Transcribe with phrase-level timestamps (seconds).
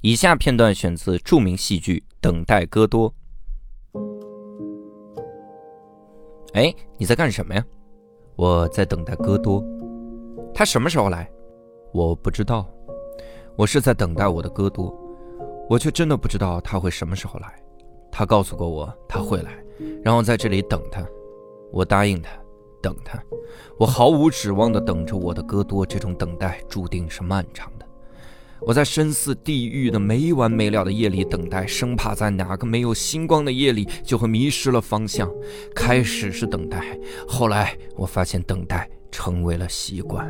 [0.00, 3.12] 以下片段选自著名戏剧《等待戈多》。
[6.52, 7.64] 哎，你在干什么呀？
[8.36, 9.60] 我在等待戈多。
[10.54, 11.28] 他什么时候来？
[11.92, 12.64] 我不知道。
[13.56, 14.96] 我是在等待我的戈多，
[15.68, 17.60] 我却真的不知道他会什么时候来。
[18.08, 19.52] 他告诉过我他会来，
[20.04, 21.04] 然后在这里等他。
[21.72, 22.30] 我答应他，
[22.80, 23.20] 等他。
[23.76, 27.87] 我毫无指望的等着我的戈多，这种等待注定是漫长的。
[28.60, 35.30] 我在深似地狱的没完没了的夜里等待，生怕在哪个没有星光的夜里就会迷失了方向。
[35.74, 40.26] 开始是等待，后来我发现等待成为了习惯。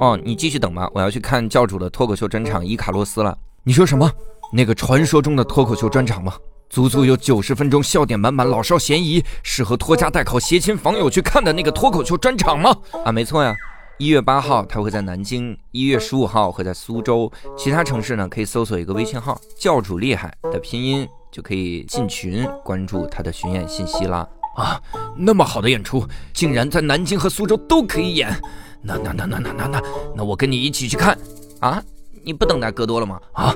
[0.00, 3.36] 哦，你继续等吧，我要去看教主的脱口秀专场《伊卡洛斯》了。
[3.62, 4.10] 你说什么？
[4.52, 6.34] 那个传说中的脱口秀专场吗？
[6.68, 12.76] 足足有九十分钟，笑点满满，老少咸宜，适合拖家带口、携亲访友去看的那个脱口秀专场吗？
[13.04, 13.54] 啊，没错呀。
[13.96, 17.30] 一月八号，他会在南京；一月十五号会在苏州。
[17.56, 24.28] 其他城市呢，可以搜索一个微信号“教主厉害”的拼音，就可以进群关注他的巡演信息啦。
[24.56, 24.80] 啊，
[25.16, 28.36] 那么好的演出，竟然在南京和苏州都可以演，
[28.82, 29.82] 那那那那那那那，
[30.16, 31.16] 那我跟你一起去看
[31.60, 31.80] 啊！
[32.24, 33.20] 你不等待戈多了吗？
[33.32, 33.54] 啊，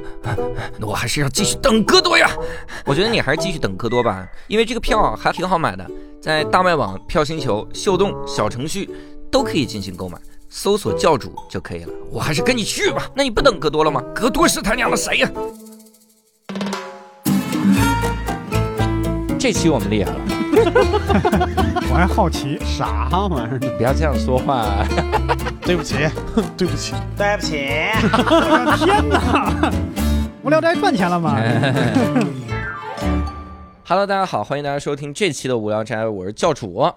[0.78, 2.30] 那我还是要继续等戈多呀。
[2.84, 5.84] 我觉得你还是继续等戈多吧，因为这个票还挺好买的，
[6.22, 8.88] 在大麦网、票星球、秀动小程序。
[9.30, 11.92] 都可以进行购买，搜索教主就可以了。
[12.10, 13.08] 我还是跟你去吧。
[13.14, 14.02] 那你不等戈多了吗？
[14.14, 15.30] 戈多是他娘的谁呀？
[19.38, 20.18] 这期我们厉害了。
[21.90, 23.58] 我还好奇啥玩意儿？
[23.76, 24.84] 不要这样说话。
[25.62, 25.96] 对不起，
[26.56, 27.56] 对不起，对不起。
[28.84, 29.70] 天哪！
[30.42, 31.38] 无聊斋赚钱了吗？
[33.86, 36.90] Hello，大家好，欢迎大家收听这期的无聊斋，我是教主。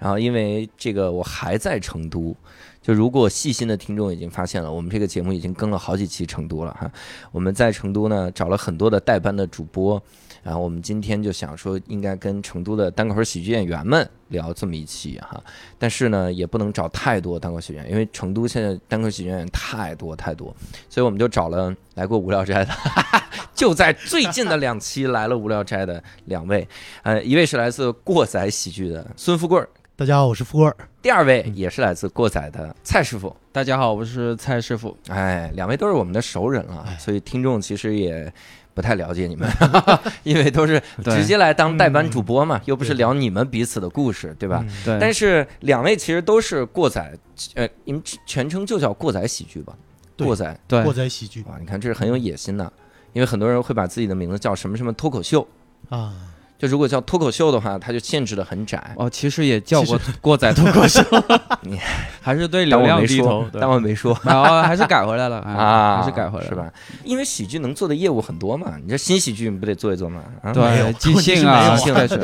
[0.00, 2.34] 然后，因为这个我还在成都，
[2.80, 6.90] 就如果细心的听众已经发现了，我们这个节目已经更了好几期成都了哈。
[7.30, 10.02] 我们在成都呢找了很多的代班的主播，
[10.42, 15.38] 然后我们今天就想说，应该跟成都的单口喜剧演员们聊这么一期哈。
[15.78, 20.56] 但是呢，也不能找太多单口喜剧演员，因为成都现在单口喜剧演员太多太多，
[20.88, 22.72] 所以我们就找了来过无聊斋的，
[23.54, 26.66] 就在最近的两期来了无聊斋的两位，
[27.02, 29.62] 呃，一位是来自过载喜剧的孙富贵。
[30.00, 30.72] 大家好，我是富贵。
[31.02, 33.36] 第二位也是来自过载的蔡师傅。
[33.52, 34.96] 大家好，我是蔡师傅。
[35.08, 38.32] 哎，两位都是我们的熟人了，所以听众其实也
[38.72, 39.46] 不太了解你们，
[40.24, 44.64] 因为都是直接来当代班主播嘛，又不是聊你们彼此的故事，对吧？
[44.86, 44.98] 对。
[44.98, 47.14] 但是两位其实都是过载，
[47.52, 49.76] 呃，你们全称就叫过载喜剧吧？
[50.16, 51.42] 过载，对，过载喜剧。
[51.42, 52.72] 啊，你看这是很有野心的，
[53.12, 55.46] 因为很多人会把自己的名字叫什么什么脱口秀
[55.90, 56.14] 啊。
[56.60, 59.08] 就如果叫脱口秀的话，它就限制的很窄哦。
[59.08, 61.02] 其实也叫过过载脱口秀，
[61.62, 61.78] 你
[62.20, 63.46] 还是对流量低头。
[63.58, 66.70] 但我没说，然后 还是改回来了 啊，还是改回来是吧？
[67.02, 70.20] 因为喜剧能做的业务很多嘛，你这新喜剧你不得做一做嘛？
[70.52, 71.74] 对，即兴啊，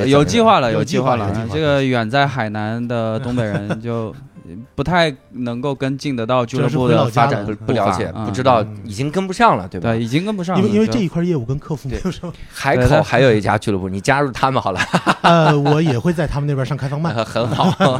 [0.06, 1.34] 有计划了，有计划了。
[1.50, 4.14] 这个远在海南的东北人就。
[4.74, 9.92] 不太能够跟进得到俱乐部的发展，不了解，不知道已经跟不上了，对吧？
[9.92, 10.62] 对，已经跟不上了。
[10.62, 12.32] 因为因为这一块业务跟客服没有什么。
[12.52, 14.80] 海口还有一家俱乐部，你加入他们好了。
[15.22, 17.98] 呃，我也会在他们那边上开放麦， 很好。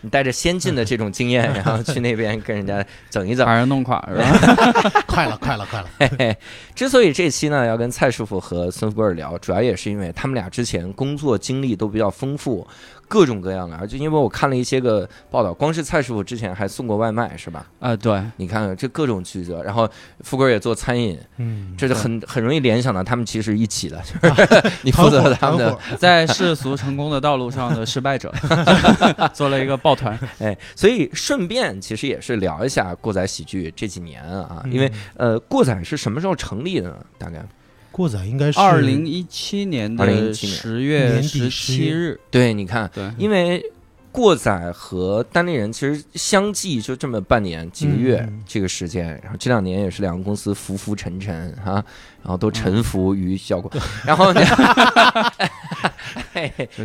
[0.00, 5.02] 你带着先进的这种经验，然后去那边跟人家整一整，把人弄垮是吧？
[5.06, 6.36] 快了，快了，快了。
[6.74, 12.66] 之所以这期呢要跟蔡师傅和孙福贵聊，主要也是因为他们俩之前工作经历都比较丰富。
[13.12, 17.66] 各种各样的，而且因为我看了一些个报道，光是蔡师傅之前还送过外卖，是吧？
[17.78, 19.86] 啊，对，你看这各种曲折，然后
[20.20, 28.32] 富贵也做餐饮，嗯，这就很很容易联想到他们其实一起的，就 是你负责他们的 在世俗成功的道路上的失败者，
[29.34, 36.96] 做了一个抱团，哎，所以顺便其实也是聊一下过载喜剧这几年啊，因为呃，过载是什么时候成立的呢？
[37.18, 37.44] 大概？
[37.92, 42.18] 过载应该是二零一七年的十月十七日。
[42.30, 43.62] 对，你看，对，因为
[44.10, 51.74] 过载和单立人其实相继就这么半年几个月这个时间，然后这两年也是两个公司浮浮沉沉哈，
[52.22, 53.70] 然后都臣服于效果，
[54.04, 54.32] 然后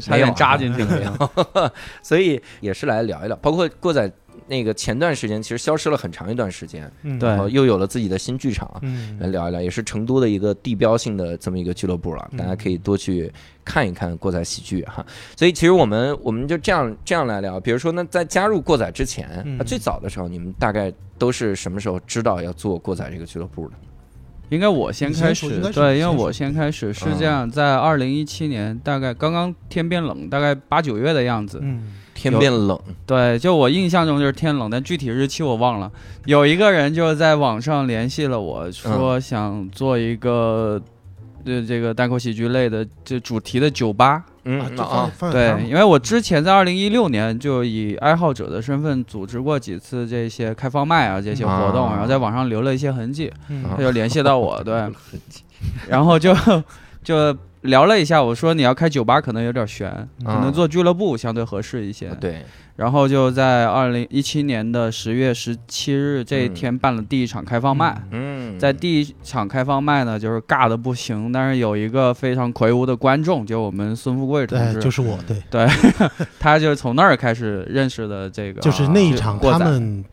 [0.02, 1.32] 差点扎进去了，
[2.04, 4.12] 所以也是来聊一聊，包括过载。
[4.48, 9.18] 那个前段时间其实消失了很长一段时间，然后又有了自己的新剧场，嗯。
[9.20, 13.32] 来聊一聊，也是成都的一个地标性的这么一个俱乐部了，大家可以多去
[13.66, 15.06] 看一看过载喜剧哈。
[15.36, 23.76] 所以其实我们我们就这样这样来聊，比如说那在加入过载之前，最早的时候你们大概都是什么时候知道要做过载这个俱乐部的？
[24.50, 31.84] 应该我先开始，对，因为我先开始是这样，在二零一七年，大概刚刚天变冷，大概八九月的样子，嗯，
[32.18, 35.92] 天变冷，对，就我印象中就是天冷，但具体日期我忘了。
[36.26, 40.82] 有一个人就在网上联系了我说想做一个，
[41.46, 44.24] 呃，这个单口喜剧类的这主题的酒吧。
[44.50, 53.32] 嗯啊，对，因为我之前在二零一六年就以爱好者的身份组织过几次这些开放麦啊这些活动，然后在网上留了一些痕迹，
[53.70, 54.90] 他就联系到我，对，
[55.90, 56.34] 然后就
[57.04, 57.36] 就
[57.68, 59.90] 聊了一下，我说你要开酒吧可能有点悬，
[60.26, 62.44] 可能做俱乐部相对合适一些，对。
[62.76, 68.00] 然后就在二零一七年的十月十七日这一天办了第一场开放麦。
[68.12, 75.68] 嗯，在第一场开放麦呢，就是尬的不行，但是有一个非常魁梧的观众，就我们孙富贵同志，就是我，对对，
[76.40, 80.06] 他就是从那儿开始认识的这个，就是那一场他们。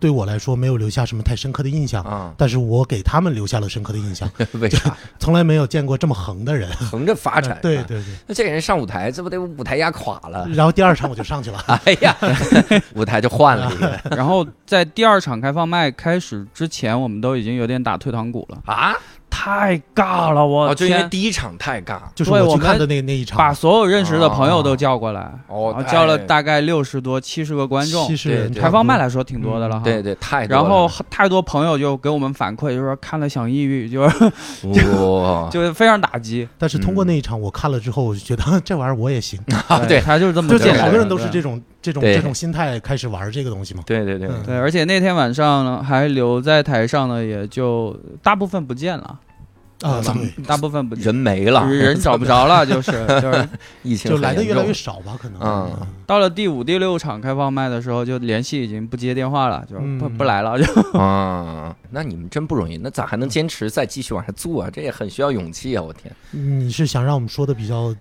[0.00, 4.28] 对我来说没有留下什么太深刻的印象啊，但是我给他们留下了深刻的印象。
[4.60, 4.96] 为啥？
[5.18, 7.58] 从来没有见过这么横的人，横着发展。
[7.62, 10.46] 对对对，那这个人上舞台，这不得舞台压垮了？
[10.48, 12.16] 然后第二场我就上去了， 哎呀，
[12.94, 14.00] 舞台就换了。
[14.10, 18.94] 然后在第二场开放麦开始之前，我们都已经有点打退堂鼓了啊。
[19.40, 29.84] 太尬了，我就因为第一场太尬，就是我去看的那那一场，把所有认识的朋友都叫过来，哦，叫了大概六十多、七十个观众，七十人，开放麦来说挺多的了哈。
[29.84, 34.24] 对对，太然后太多朋友就给我们反馈，就说看了想抑郁，就是
[34.66, 36.48] 哇，就是非常打击。
[36.58, 39.38] 但是通过那一场我看了之后，我就觉得这玩意儿我也行。
[39.86, 40.00] 对。
[40.00, 43.84] 他就是这么，就好多人都是这种这种这种心态开始玩这个东西嘛。
[43.86, 44.28] 对对对。
[44.44, 49.16] 对，而且那天晚上还留在台上的也就大部分不见了。
[49.82, 50.02] 啊，
[50.46, 52.92] 大部分不人没了，人找不着了，就是
[53.22, 53.48] 就是
[53.82, 55.40] 疫情就来的越来越少吧，可能。
[55.40, 60.64] 嗯，到了第五、第六场开放麦的时候，就联系已经不接电话了，就不不来了，就。
[60.98, 64.70] 啊，那你们真不容易，那咋还能坚持再继续往下做啊？
[64.72, 65.82] 这也很需要勇气啊！
[65.82, 67.94] 我天，你是想让我们说的比较？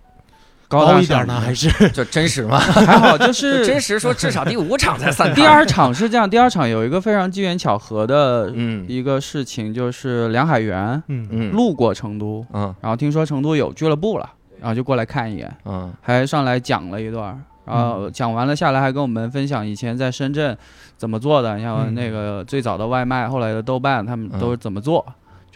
[0.67, 2.57] 高一点呢，还是 就真实吗？
[2.59, 3.97] 还好，就 是真实。
[3.97, 5.33] 说至少第五场才散。
[5.33, 8.51] 第二场是这样，第二场有一个非常机缘巧合的
[8.87, 14.29] 一个事情，就是梁海源嗯嗯路过成都嗯，然后听说成都有俱乐部了，
[14.59, 20.57] 然后就过来看一眼嗯，还上来讲了一段，然后讲完了下来还跟我们分享以前在深圳
[20.97, 25.05] 怎么做的，像那个最早的外卖，后来的豆瓣，他们都是怎么做。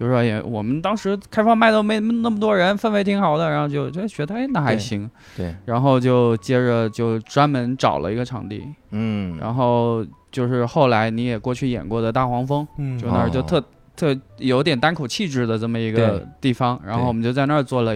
[0.01, 5.07] 就是说也，我们当时开放麦都没那么多人，氛围挺好的，然后就就觉得哎那还行，
[5.37, 13.63] 对，然后就接着就专门找了一个场地，嗯，然后就是后来你也过去演过的大黄蜂，嗯，就那儿就特
[13.95, 17.93] 特有点单口气质的这么一个地方，然后我们就在那儿做了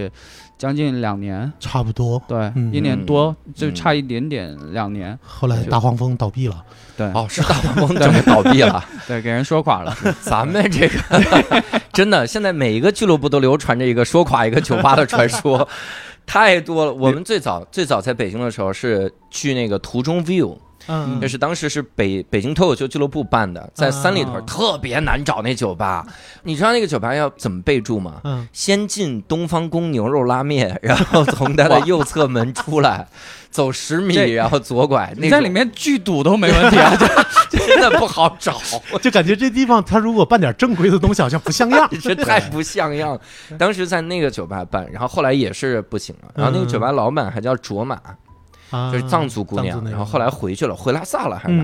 [0.57, 6.63] 将近两年，差不多，对，一年多就差一点点两年，后来大黄蜂倒闭了。
[6.97, 7.07] 对。
[7.07, 9.93] 哦，是大黄蜂准备倒闭了， 对，给人说垮了。
[10.23, 15.67] 咱们这个真的，现在每一个俱乐部都流传着一个说垮一个酒吧的传说，
[16.25, 16.93] 太多了。
[16.93, 20.55] 我们最早最早在北京的时候是去那个途中 view，
[20.87, 26.05] 嗯，就是当时是北北京脱口秀俱乐部办的，在三里屯特别难找那酒吧。
[26.43, 28.21] 你知道那个酒吧要怎么备注吗？
[28.23, 33.07] 嗯，先进东方宫牛肉拉面， 然后从它的右侧门出来。
[33.51, 35.13] 走十米，然后左拐。
[35.15, 36.93] 你在里面巨堵都没问题啊，
[37.49, 38.59] 真的不好找。
[39.01, 41.89] 就感觉这地方，他如果办点正规的东西，好像不像样。
[42.01, 43.17] 这太不像样。
[43.57, 46.31] 当时在那个酒吧办，然后后来也是不行了。
[46.35, 47.97] 然后那个酒吧老板还叫卓玛。
[48.91, 51.63] 就是藏族姑娘，然后后来回去了，回拉萨了还是哪？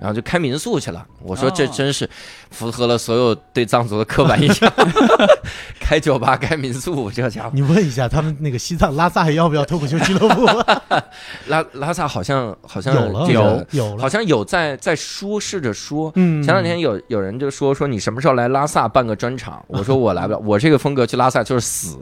[0.00, 1.04] 然后就开民宿去了。
[1.22, 2.08] 我说这真是
[2.50, 4.70] 符合了所有对藏族的刻板印象。
[5.80, 7.50] 开酒吧、开民宿，这家伙。
[7.52, 10.46] 你问一下他们那个西藏拉萨还要不要脱口秀俱乐部？
[11.48, 16.10] 拉拉萨好像好像有了，有有好像有在在说，试着说。
[16.14, 16.42] 嗯。
[16.42, 19.62] 前两天有有人就说说你什么时候来拉萨办个专场？
[19.68, 21.98] 我说我来不了，我这个风格去拉萨就是死，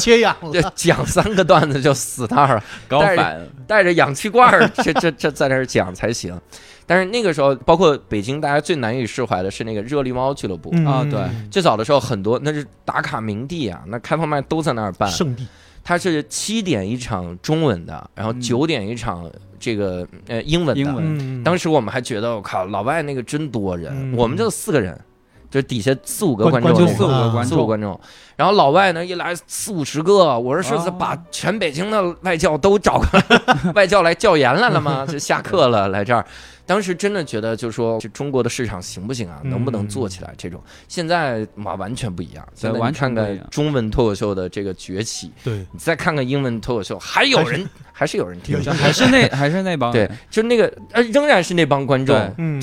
[0.00, 3.40] 缺氧就讲三个段子就死那儿了，高反。
[3.66, 6.38] 带着氧气罐儿， 这这这在那儿讲才行。
[6.86, 11.04] 但是那个时候，包括北京，大家最难以释怀的是那个热力猫俱乐部啊。
[11.10, 11.20] 对，
[11.50, 15.46] 最早的时候很多那是打卡名地啊，那开放麦都在那儿办圣地。
[15.82, 21.44] 它是七点一场中文的，然后九点一场这个呃英文的。
[21.44, 24.98] 当时我们还觉得我靠，老外那个真多人，我们就四个人。
[25.50, 27.98] 就底下四五个观众，四五个观众，四五观众。
[28.36, 35.06] 然后老外呢一来四五十个，我说是把全北京的外教都找过来， 外教来教研来了吗？
[35.06, 36.24] 就下课了来这儿。
[36.66, 39.40] 当时真的觉得，就说这中国的市场行不行啊？
[39.44, 40.34] 能不能做起来？
[40.36, 42.46] 这种现在嘛完全不一样。
[42.54, 52.16] 现在看看中文脱口秀的这个崛起，对你再看看英文脱口秀，还有人还是有人听，还是那还是那帮对，就那个呃仍然是那帮观众。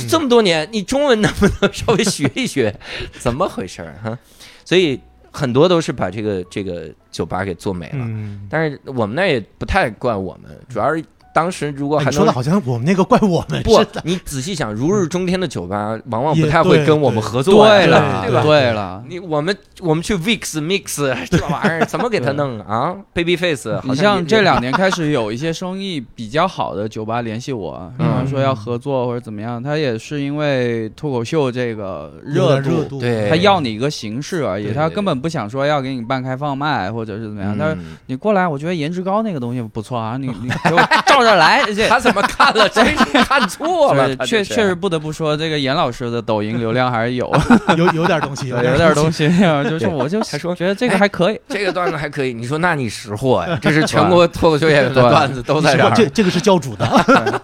[0.09, 2.77] 这么多年，你中文能不能稍微学一学？
[3.19, 4.19] 怎么回事儿哈？
[4.65, 4.99] 所以
[5.31, 8.05] 很多都是把这个这个酒吧给做没了。
[8.49, 11.01] 但是我们那也不太怪我们，主要是。
[11.33, 18.43] 当时如果还说的好像我们那个怪我们不，你仔细想，如日中天的酒吧 往往不太会跟我们合作，对了，对吧？
[18.43, 22.95] 对了，你我们我们去 VIX Mix 这玩意儿怎么给他弄啊？
[23.13, 27.91] Baby Face，你像这两年开始有一些生意比较好的酒吧联系我，
[28.29, 37.57] 说要合作或者怎么样，他也是因为脱口秀这个热度，对，他要你一个形式而已，他根本不想说要给你办开放麦或者是怎么样。
[37.57, 37.75] 他说
[38.05, 41.22] 你过来，我觉得颜值高那个东西不错啊，你你给我照。
[41.25, 42.67] 这来，他怎么看了？
[42.69, 44.15] 真是 看错了。
[44.25, 47.31] 确确实不得不说，这个严老师的抖音流量还是有，
[47.77, 49.29] 有有点东西，有点东西。
[49.69, 52.33] 就是我就还说觉得这个还可以，这个段子还可以。
[52.33, 53.57] 你说那你识货呀？
[53.61, 55.91] 这是全国脱口秀演员的段子都在这儿。
[55.95, 57.41] 这这个是教主的。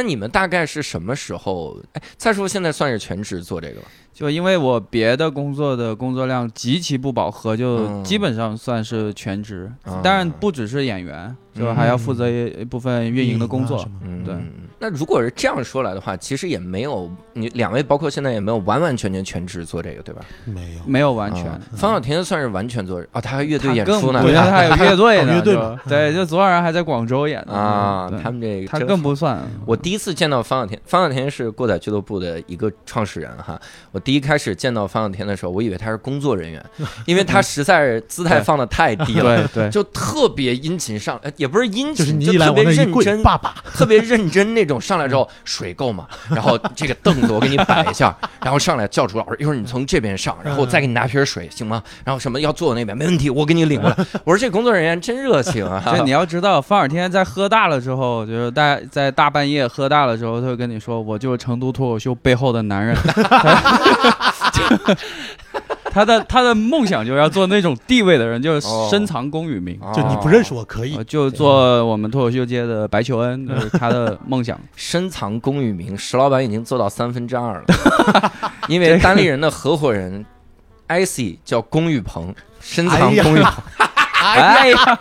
[0.00, 1.78] 那你们大概是什么时候？
[1.92, 3.86] 哎，蔡叔现在算是全职做这个了。
[4.14, 9.70] 就因为我别的工作的工作量极其不饱和，就基本上算是全职。
[10.02, 11.36] 当然不只是演员。
[11.52, 14.34] 就还要负责一部分运营的工作，嗯，对。
[14.82, 20.22] 那如果是这样说来的话，其实也没有你两位，包括现在也没有完完全全全职做这个，对吧？
[20.46, 21.44] 没有，没有完全。
[21.76, 28.10] 方小田算是完全做啊，他还乐队演出呢，对，他还有乐队呢， 乐队对，就昨晚还在广州演呢啊。
[28.22, 29.38] 他们这个他更不算。
[29.66, 33.60] 我第一次见到方小田，方小田是过载俱乐部的一个创始人哈。
[33.92, 36.64] 我第一开始见到方小田的时候，我以为他是工作人员，
[37.04, 42.18] 因为他实在是姿态放的太低了，对对，就特别殷勤上，也不是殷勤。
[42.18, 44.69] 就特别认真，爸爸特别认真那种。
[44.78, 46.06] 上来之后，水够吗？
[46.30, 51.82] 然后这个凳子我给你摆一下， 然后上来叫主老师，一会儿你从这边上，然后我再给你拿瓶水，行吗？
[52.04, 53.96] 然后什么要坐那边，没问题，我给你领过来。
[54.24, 55.82] 我说这工作人员真热情啊！
[55.96, 62.96] 就你要知道，方尔天在喝大了之后，就是大在大半夜喝大了之后，他会跟你说：“我就是成都脱口秀背后的男人。”
[65.90, 69.78] 他的他的梦想就是要做那种地位的人，就是深藏功与名。
[69.94, 74.58] 就你不认识我可以，就做我们脱口秀界的白求恩，就是他的梦想。
[74.76, 77.64] 深藏功与名，石老板已经做到三分之二了。
[78.68, 80.24] 因为单立人的合伙人
[80.88, 83.42] ，IC 叫龚宇鹏，深藏功与。
[84.20, 85.00] 哎呀，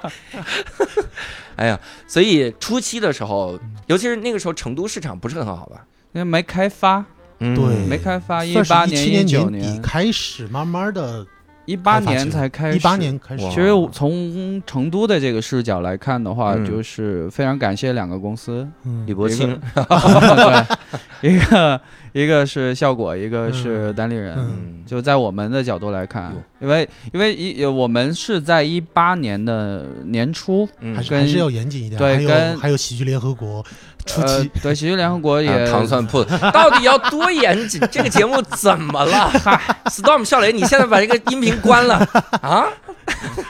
[1.58, 5.86] 哎呀，所以初期的时候，尤其是那个时候，成都市场不是很好吧？
[6.14, 7.06] 因为没开发。
[7.40, 9.82] 对，没开发，一八年、一九年。
[9.82, 11.26] 开始，慢慢的，
[11.66, 13.44] 一八年才开始，一八年开始。
[13.50, 18.68] 其实从成都的这个视角来看的话，就是非常感谢两个公司，
[19.06, 21.82] 李伯清， 对，一个。
[22.12, 24.36] 一个是效果，一个是单立人。
[24.84, 31.98] 就在我们的角度来看，因为因为一我们是在一八年的年初，还是还是要严谨一点。
[31.98, 33.64] 对，跟还有喜剧联合国
[34.06, 37.82] 初期，对喜剧联合国也糖蒜铺子，到底要多严谨？
[37.92, 39.30] 这个节目怎么了？
[39.30, 41.96] 嗨，Storm 笑雷，你现在把这个音频关了
[42.42, 42.66] 啊？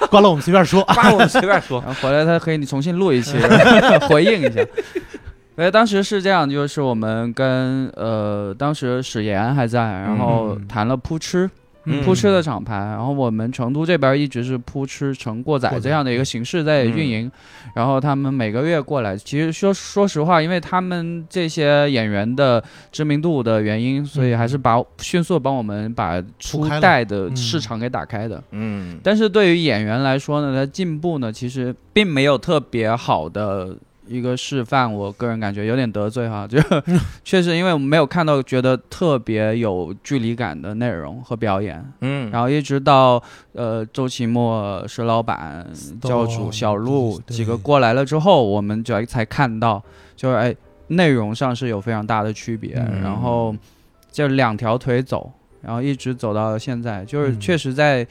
[0.10, 1.82] 关了，我们随便说，关我们随便说。
[2.02, 3.38] 回来他可以你重新录一期，
[4.08, 4.66] 回应一下。
[5.56, 11.50] 哎，当时是这样，就是我们跟呃，当时史岩还在，然后谈了扑哧，
[12.04, 17.32] 扑哧的厂牌，然后我们成都这边一直是扑哧成过载这样的一个形式在运营，
[17.74, 28.44] 然后他们每个月过来，其实说说实话，因为他们这些演员的知名度的原因，所以还是把迅速帮我们把初代的市场给打开的。
[28.52, 33.76] 嗯，但是对于演员来说呢，他进步呢，其实并没有特别好的。
[34.10, 36.58] 一个示范，我个人感觉有点得罪哈，就
[37.24, 43.22] 确实因为我们没有看到觉得特别有距离感的内容和表演，嗯，然后一直到
[43.54, 45.66] 呃周奇墨、石老板、
[46.02, 49.82] 教主、小鹿几个过来了之后，我们就才看到，
[50.16, 50.56] 就是哎
[50.88, 52.74] 内容上是有非常大的区别，
[53.04, 53.56] 然后
[54.12, 58.08] 就两条腿走，然后一直走到现在，就是确实在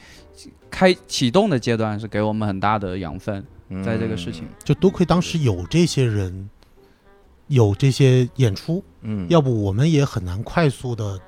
[0.71, 3.43] 开启动的阶段是给我们很大的养分。
[3.83, 6.49] 在这个事情，就多亏当时有这些人，
[7.47, 11.19] 有这些演出，嗯，要不我们也很难快速的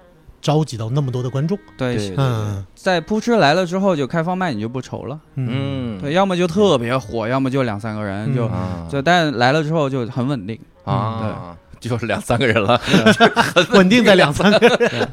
[0.42, 1.58] 召集到那么多的观众。
[1.78, 8.50] 对，嗯，在扑哧来了之后，就开放麦你就不愁了，嗯，对，要么就特别火，要么就两三个人，就
[8.90, 10.60] 就但来了之后就很稳定。
[10.84, 12.82] 啊，对，就是两三个人了，
[13.74, 15.08] 稳定在两三个人，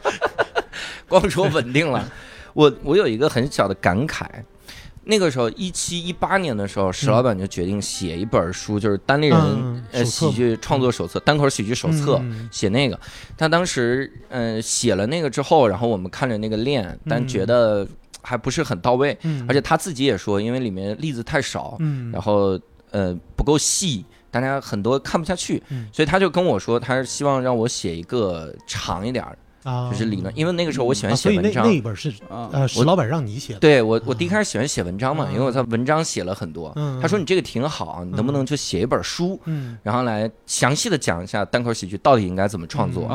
[1.06, 2.02] 光说稳定了，
[2.54, 4.24] 我我有一个很小的感慨。
[5.10, 12.20] 那个时候，一七一八年的时候，石老板就决定写一本书，就是单立人呃喜剧创作手册、单口喜剧手册，
[12.52, 13.00] 写那个。
[13.34, 17.88] 他当时嗯写了那个之后，然后我们看着那个练，但觉得
[18.20, 19.16] 还不是很到位，
[19.48, 21.78] 而且他自己也说，因为里面例子太少，
[22.12, 22.60] 然后
[22.90, 29.24] 呃不够细，大家很多看不下去，所以他就跟我说，他是希望让我写一个长一点
[29.64, 30.32] 就是理论。
[30.36, 33.58] 因为那个时候我喜欢写文章，那那一本是呃石老板让你写的。
[33.58, 36.72] 对我，我第一开始喜欢写文章嘛，因为我在文章写了很多。
[37.00, 39.40] 他说你这个挺好，你能不能就写一本书，
[39.82, 43.06] 然后来详细的讲一下单口喜剧到底应该怎么创作，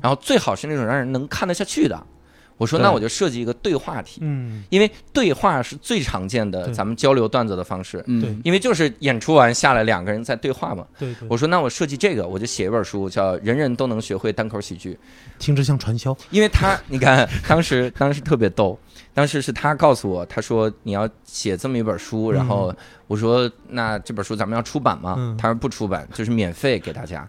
[0.00, 2.06] 然后最好是那种让人能看得下去的。
[2.56, 14.94] 我说那我就设计一个对话题，嗯，因为对话是最常见的咱们交流段子的方式，嗯，因为就是演出完下来两个人在对话嘛，对，我说那我设计这个，我就写一本书叫《人人都能学会单口喜剧》，
[15.38, 18.78] 听着像传销，因为他你看当时当时特别逗，
[19.12, 22.72] 当时是他告诉我，他说你要写这么一本书，然后
[23.08, 25.36] 我说那这本书咱们要出版吗？
[25.36, 27.28] 他说不出版，就是免费给大家。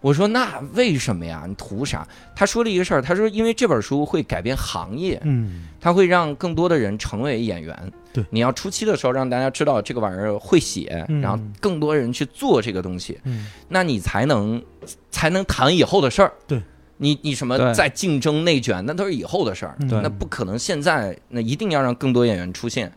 [0.00, 1.44] 我说那为什么呀？
[1.48, 2.06] 你图啥？
[2.34, 7.92] 他说了一个事儿，他说因为这本书会改变行业，嗯，他会让更多的人成为演员。
[8.12, 14.62] 对，你要初期的时候让大家知道这个玩意儿会写，然后更多人去做这个东西，嗯，那你才能
[15.10, 16.32] 才能谈以后的事儿。
[16.46, 16.62] 对，
[16.98, 22.92] 你你什么在竞争内卷，那都是以后的事儿，那不可能现在，那一定要让更多演员出现。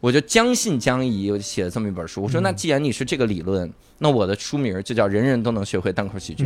[0.00, 2.22] 我就将信将疑，我就写了这么一本书。
[2.22, 3.70] 我说那既然你是这个理论。
[4.00, 6.44] 那我的书名就叫人人都能学会单口喜剧，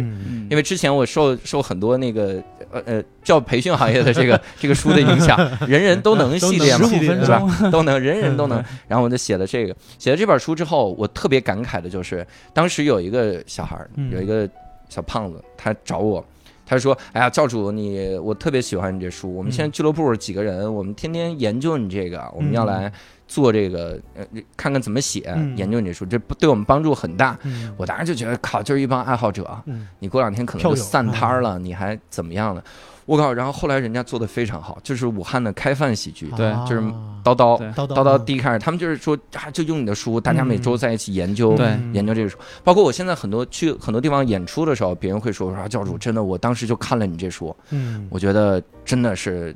[0.49, 7.71] 因为之前我受受很多那个呃呃教培训行业的这个 这个书的影响， 人人都能系列嘛，对吧？
[7.71, 8.65] 都能，人人都能。
[8.89, 13.77] 然后我就写了这个，写了这本书之后，我特别感慨的就是，当时有一个小孩，
[14.11, 14.49] 有一个
[14.89, 16.25] 小胖子，他找我，
[16.75, 22.93] 他说：“哎呀，教主，你我特别喜欢你这书，我们现在俱乐部几个人，我们天天研究你这个，我们要来。”
[23.29, 24.23] 做这个，呃，
[24.59, 25.21] 看看怎么写，
[25.57, 27.39] 研究你这书，这对我们帮助很大。
[27.79, 29.59] 我当时就觉得，靠，就是一帮爱好者。
[30.01, 32.63] 你过两天可能就散摊了，你还怎么样了？
[33.07, 33.33] 我靠！
[33.33, 36.81] 然后后来人家做的非常好，就是武汉的开饭喜剧，对，就是
[37.25, 41.57] 叨叨叨叨第一开始，他们就是说啊，就用你的书，大家每周在一起研究，
[41.93, 42.39] 研究这个书。
[42.63, 49.55] 包括我现在很多去很多地方演出的时候，别人会说说教主，真的，我当时就看了你这书，嗯，我觉得真的是。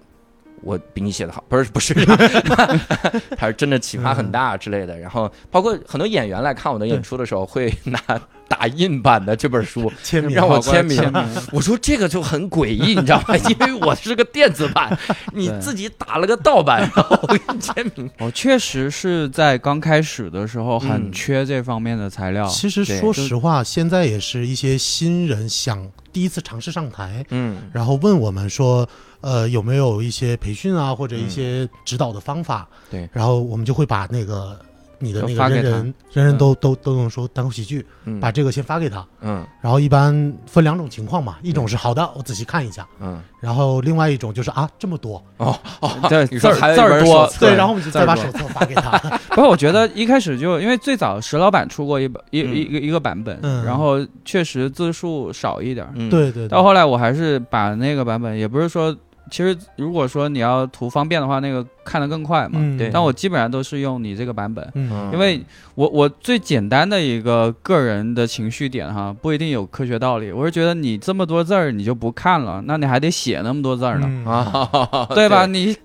[0.63, 1.95] 我比你写的好， 不是不是，
[3.37, 4.99] 他是真的启发很大之类的。
[4.99, 8.01] 然后包括很多演员来看我的演出的时候，会拿
[8.49, 11.01] 打印版的这本书 签名让我签名。
[11.53, 13.37] 我说这个就很诡异，你知道吗？
[13.49, 14.97] 因为我是个电子版，
[15.33, 18.11] 你自己打了个盗版，然后我给你签名。
[18.19, 22.47] 我确实是在刚开始的时候很缺这方面的材料。
[22.49, 28.89] 其实说实话，现在也是一些新人想第一次尝试上台，嗯，然后问我们说。
[29.21, 32.69] 呃，有没有一些培训啊，或者一些指导的方法？
[32.91, 34.57] 对，然后我们就会把那个
[34.99, 37.85] 你的那个人人人人都都都能说单口喜剧，
[38.21, 39.05] 把这个先发给他。
[39.21, 42.87] 嗯，然后一般分两种情况嘛，一种是好的，我仔细看一下。
[43.01, 48.91] 嗯，然后另外一种就是啊，这么多哦哦， 对，字字儿多，对，然后我们就再把手册发给他。
[49.37, 55.87] 不是，我觉得一开始就因为最早石老板出过一本一一个一个版本，然后确实字数少一点。
[56.09, 56.49] 对对。
[56.49, 58.97] 到后来我还是把那个版本，也不是说。
[59.31, 62.59] 其实，如果说你要图方便的话，那个看得更快嘛。
[62.77, 62.91] 对。
[62.93, 64.69] 但我基本上都是用你这个版本，
[65.13, 65.41] 因为
[65.77, 70.33] 我我最简单的一个个人的情绪点哈，不一定有科学道理。
[70.33, 75.47] 我是觉得你这么多字儿你就不看了，那你还得写那么多字儿呢啊， 对吧？
[75.47, 75.77] 你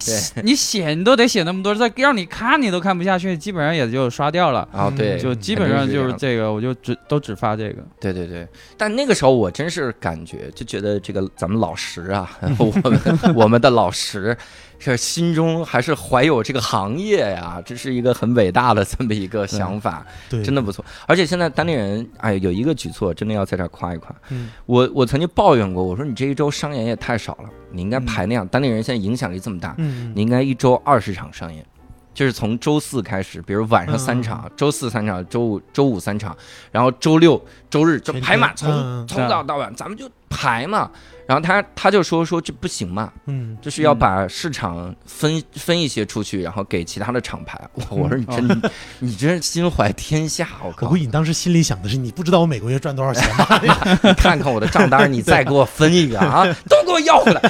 [0.44, 4.92] 你写你都得写那么多字，让你看你都看不下去，基本上也就刷掉了啊。
[4.96, 7.84] 对，就基本上就是这个，我就只都只发这个。
[8.00, 8.48] 对对对。
[8.76, 13.02] 但那个时候我真是感觉就觉得这个咱们老石啊， 我们。
[13.36, 14.38] 我们的老石，
[14.84, 20.84] 这心中还是怀有这个行业呀，这是一个很伟大的这么一个想法，对，真的不错。
[21.06, 24.14] 而且现在当地人，哎，有一个举措，真的要在这夸一夸。
[24.30, 28.48] 嗯我我曾经抱怨过，我说你这一周商演也太少了，你应该排那样。
[28.48, 31.64] 当地人现在影响力这么大，你应该一周二十场商演。
[32.14, 36.36] 就是从周四开始，比如晚上三场，周四三场，周五周五三场，
[36.72, 40.90] 然后周六周日就排满，从从早到晚，咱们就排嘛。
[41.28, 47.58] 然后他他就说说这不行嘛，嗯，就是要把市场分分一些出去，然后给其他的厂牌。
[47.90, 48.62] 我说你真
[49.00, 50.88] 你真心怀天下，我靠！
[50.88, 53.48] 我估计你当时心里想的是，你不知道我每个月赚多少钱吗？
[54.04, 57.42] 你看看我的账单，你再给我分一个啊，都给我要回来。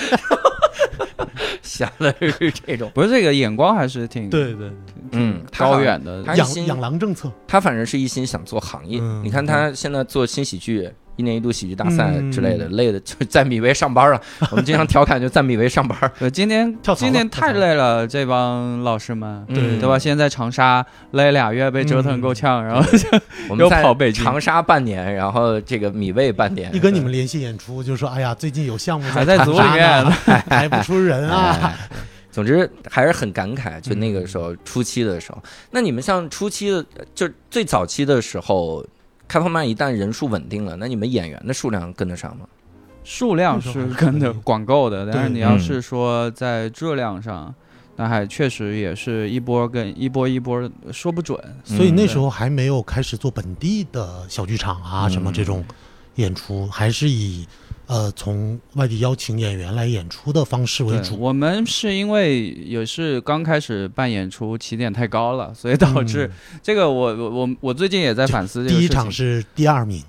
[1.61, 4.71] 想的是这种，不是这个眼光还是挺对对，
[5.11, 7.31] 嗯，高远的养养狼政策。
[7.47, 8.99] 他反正是一心想做行业。
[9.23, 10.89] 你看他现在做新喜剧。
[11.17, 14.19] 一年一度喜剧大赛之类的，累的 就在米薇上班了。
[14.49, 16.11] 我们经常调侃，就在米薇上班。
[16.17, 19.99] 对，今天今天太累了，这帮老师们，对对吧？
[19.99, 22.89] 现在长沙累俩月，被折腾够呛，然后
[23.49, 26.73] 我们跑北京，长沙半年，然后这个米薇半年。
[26.73, 30.05] 一跟你们联系演出，就说：“哎呀，最近有项目还在组里面，
[30.47, 31.73] 排不出人啊。”
[32.31, 35.43] 总之还是很感慨，就那个时候初期的时候。
[35.71, 38.85] 那你们像初期的，就最早期的时候。
[39.31, 42.45] 开放麦一旦人数稳定了，那你们演员的数量跟得上吗？
[43.01, 47.55] 数量是跟着管够的，但是你要是说在质量上，
[47.95, 51.39] 那还确实也是一波跟一波一波说不准。
[51.63, 55.63] 所以那时候还没有开始做本地的小剧场啊什么这种
[56.15, 57.47] 演出，还是以
[57.91, 61.19] 呃从外地邀请演员来演出的方式为主。
[61.19, 66.31] 我们是因为也是刚开始办演出，起点太高了，所以导致
[66.63, 68.65] 这个我我我我最近也在反思。
[68.65, 70.01] 第一场是第二名。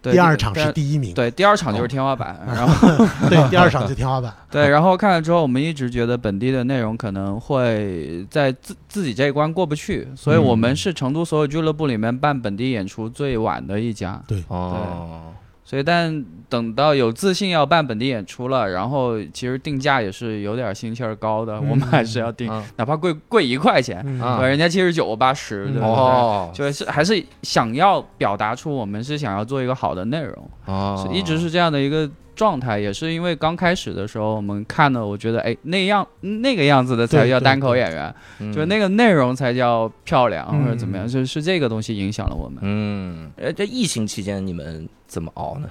[0.00, 15.32] 第二场是第一名，对，第二场就是天花板， 然后对，第二场就天花板， 对，然后看了之后，我们一直觉得本地的内容可能会在自自己这一关过不去，所以我们是成都所有俱乐部里面办本地演出最晚的一家，对，哦。
[15.68, 26.54] 所以，但等到有自信要办本地演出了，然后其实定价也是有点心气儿高的，我们还是要定，哪怕贵贵一块钱，嗯，人家七十九八十，对不对？
[26.54, 32.10] 就是还是想要表达出我们是想要做一个好的内容，哦，一直是这样的一个。
[32.38, 38.14] 状态也是因为刚开始的时候，我们看的，我觉得哎，那样那个样子的才叫单口演员，
[38.54, 42.60] 就那个内容才叫漂亮或者怎么样，就是这个东西影响了我们。
[42.62, 45.68] 嗯，哎，这疫情期间你们怎么熬呢？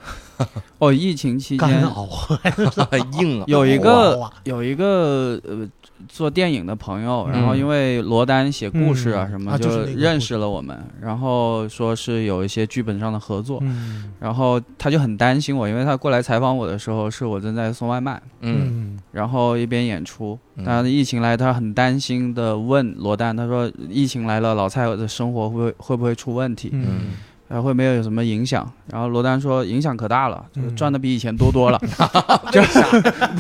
[0.80, 2.10] 哦，疫情期间熬，
[3.18, 3.42] 硬。
[3.48, 5.66] 有一个有一个呃。
[6.08, 13.62] 做电影的朋友，然后因为罗丹写故事啊什么，就认识了我们，然后说是有一些剧本上的合作，
[14.20, 26.70] 然后他就很担心我，因为他过来采访我的时候是我正在送外卖，嗯，然后一边演出，但疫情来，他很担心的问罗丹，他说疫情来了，老蔡的生活会会不会出问题？
[26.74, 27.12] 嗯。
[27.48, 28.70] 然后会没有有什么影响？
[28.92, 31.80] 然后罗丹说影响可大了，就是赚的比以前多多了。
[32.54, 32.86] 为啥？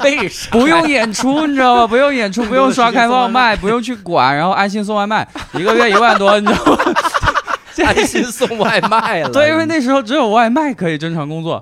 [0.03, 0.49] 为啥？
[0.57, 1.87] 不用演出，你知道吗？
[1.87, 6.77] 不用演出，不用刷开放麦，不用去管，然后安心送外卖，一个月一万多，你知道吗？
[7.83, 9.29] 安心送外卖了。
[9.33, 11.61] 对，因为那时候只有外卖可以正常工作，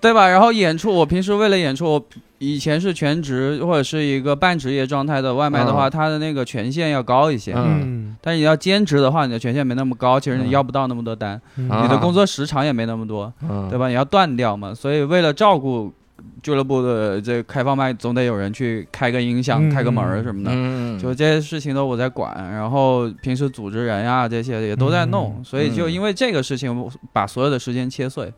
[0.00, 0.28] 对吧？
[0.28, 2.04] 然后演出，我平时为了演出，我。
[2.42, 7.52] 以前是全职或者是一个半职业状态的外卖的话，它的那个权限要高一些。
[7.54, 13.30] 嗯，但是你要兼职的话，你的权限没那么高，其实你要不到那么多单，你的工作时长也没那么多，
[13.68, 13.88] 对吧？
[13.88, 15.92] 你要断掉嘛，所以为了照顾。
[16.42, 22.34] 俱乐部的这开放麦总得有人去开个音响、开个门儿什么的，就这些事情都我在管。
[22.52, 28.32] 然后平时组织人呀这些也都在弄，所以就因为这个事情把所有的时间切碎，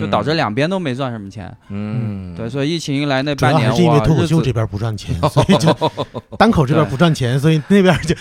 [0.00, 1.52] 就导致两边都没赚什么钱。
[1.70, 5.74] 嗯，对，所以疫情一来那半年，是因为脱口秀这边不赚钱， 所以就
[6.38, 8.14] 单口这边不赚钱， 所以那边就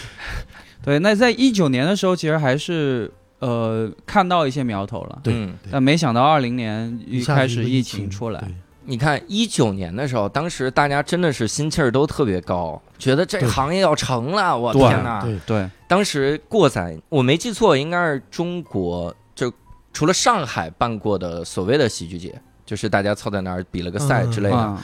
[0.84, 0.98] 对。
[1.00, 8.44] 那在一九年的时候，其实还是呃看到一些苗头了，对，但没想到二零年一开始疫情出来。
[8.90, 14.58] 你看一九年的时候，当时大家真的是心气儿都特别高，觉得这行业要成了。
[14.58, 15.22] 我天哪！
[15.22, 19.54] 对对，当时过载，我没记错，应该是中国就
[19.94, 24.78] 除了上海办过的所谓的喜剧节，就是大家凑在那儿比了个赛之类的。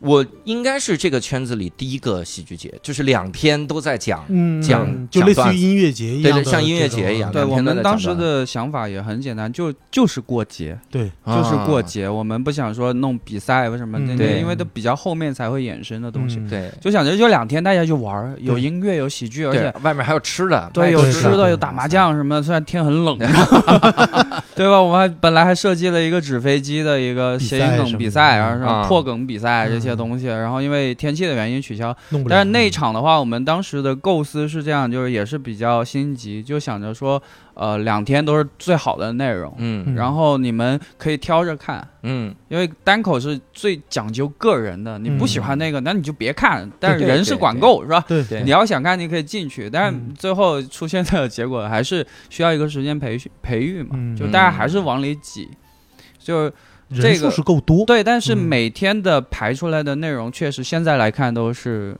[0.00, 4.24] 我应该是这个圈子里第一个喜剧节，就是两天都在讲
[4.62, 7.30] 讲，就类似于音乐节一样，对，像音乐节一样。
[7.30, 12.08] 对我们当时的想法也很简单，就就是过节，对，就是过节。
[12.08, 16.40] 我们不想说弄比赛为什么，对，因为都比较后面才会衍生的东西。
[16.48, 22.42] 对，就想着就两天大家就玩，有音乐有喜剧，而且外面还有吃的，对，有吃的有打麻将什么的。
[22.42, 23.18] 虽然天很冷，
[24.56, 24.80] 对吧？
[24.80, 29.89] 我们还本来还设计了一个纸飞机的一个谐音梗比赛，然后破梗比赛这些。
[29.90, 31.94] 些东西，然后因为天气的原因取消。
[32.28, 37.22] 但是那一场的话，我们当时的构思是这样，就是也是比较心急，就想着说，
[37.54, 46.70] 呃，两天都是最好的内容，嗯，然后你们可以挑着看，嗯，因为单口是最讲究个人的，你不喜欢那个，那你就别看。
[46.78, 48.04] 但是人是管够，是吧？
[48.06, 48.42] 对对。
[48.42, 55.48] 你要想看，你可以进去，但是最后出现的结果还是需要一个时间培训培育嘛，就大家还是往里挤，
[56.18, 56.50] 就。
[56.90, 61.96] 人数是够多，对，但是每天的排出来的内容确实现在来看都是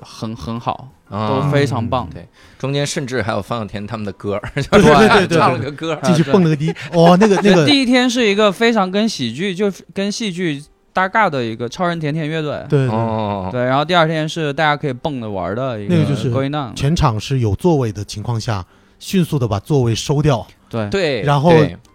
[0.00, 2.08] 很很好，都非常棒。
[2.12, 2.26] 对，
[2.58, 6.74] 中间甚至还有方小天他们的歌， 对对对，唱了个歌，继续蹦了个迪。
[6.94, 10.64] 哦，那个那个， 第一天是一个非常跟喜剧就跟戏剧
[10.94, 13.50] 搭嘎的一个超人甜甜乐队，对对。
[13.50, 13.64] 对。
[13.64, 16.32] 然后第二天是大家可以蹦着玩的一个，那个就是
[16.74, 18.64] 全场是有座位的情况下，
[18.98, 20.88] 迅速的把座位收掉，对。
[20.88, 21.52] 对，然后。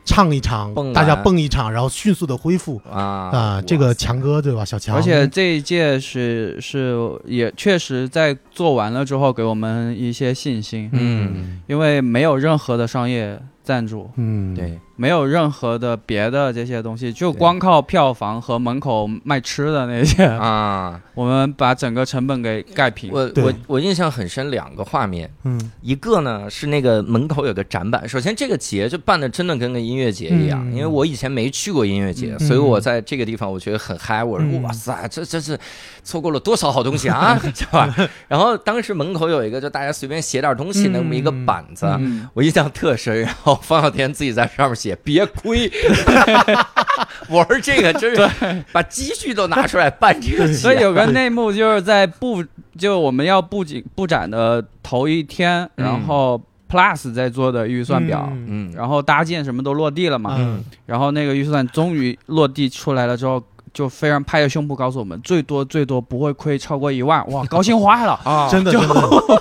[0.08, 2.82] 唱一场，大家蹦一场，然后迅速的恢复。
[2.90, 3.62] 啊啊！
[3.62, 4.64] 这个强哥对吧？
[4.64, 23.12] 小强，而且这一届是是也确实在做完了之后给我们一些信心，嗯，因为没有任何的商业赞助，嗯，对，没有任何的别的这些东西，就光靠票房和门口卖吃的那些啊，我们把整个成本给盖平。
[23.14, 28.10] 我我我印象很深，两个画面，嗯，一个呢是那个门口有个展板。
[28.10, 34.24] 首先这个节就办的真的跟个音乐节一样，因为我以前没去过音乐节，所以我在这个地方我觉得很嗨。
[34.24, 35.56] 我说哇塞，这这是
[36.04, 37.96] 错过了多少好东西啊， 是吧？
[38.28, 41.88] 然后当时门口有一个就大家随便写点东西那么一个板子，
[42.34, 43.22] 我印象特深。
[43.22, 44.87] 然后方小天自己在上面写。
[44.88, 45.72] 也别亏，
[47.30, 50.52] 玩这个真是把积蓄都拿出来办这个。
[50.54, 52.44] 所以有个内幕就是在布，
[52.78, 63.44] 就我们要布景布展的头一天，然后 Plus 在做的预算表，嗯，然后搭建什么都落地了嘛，嗯，然后那个预算终于落地出来了之后。
[63.74, 68.50] 就非常拍着胸脯告诉我们，最多最多不会亏超过一万，哇，高兴坏了啊！
[68.50, 68.96] 真的，真的，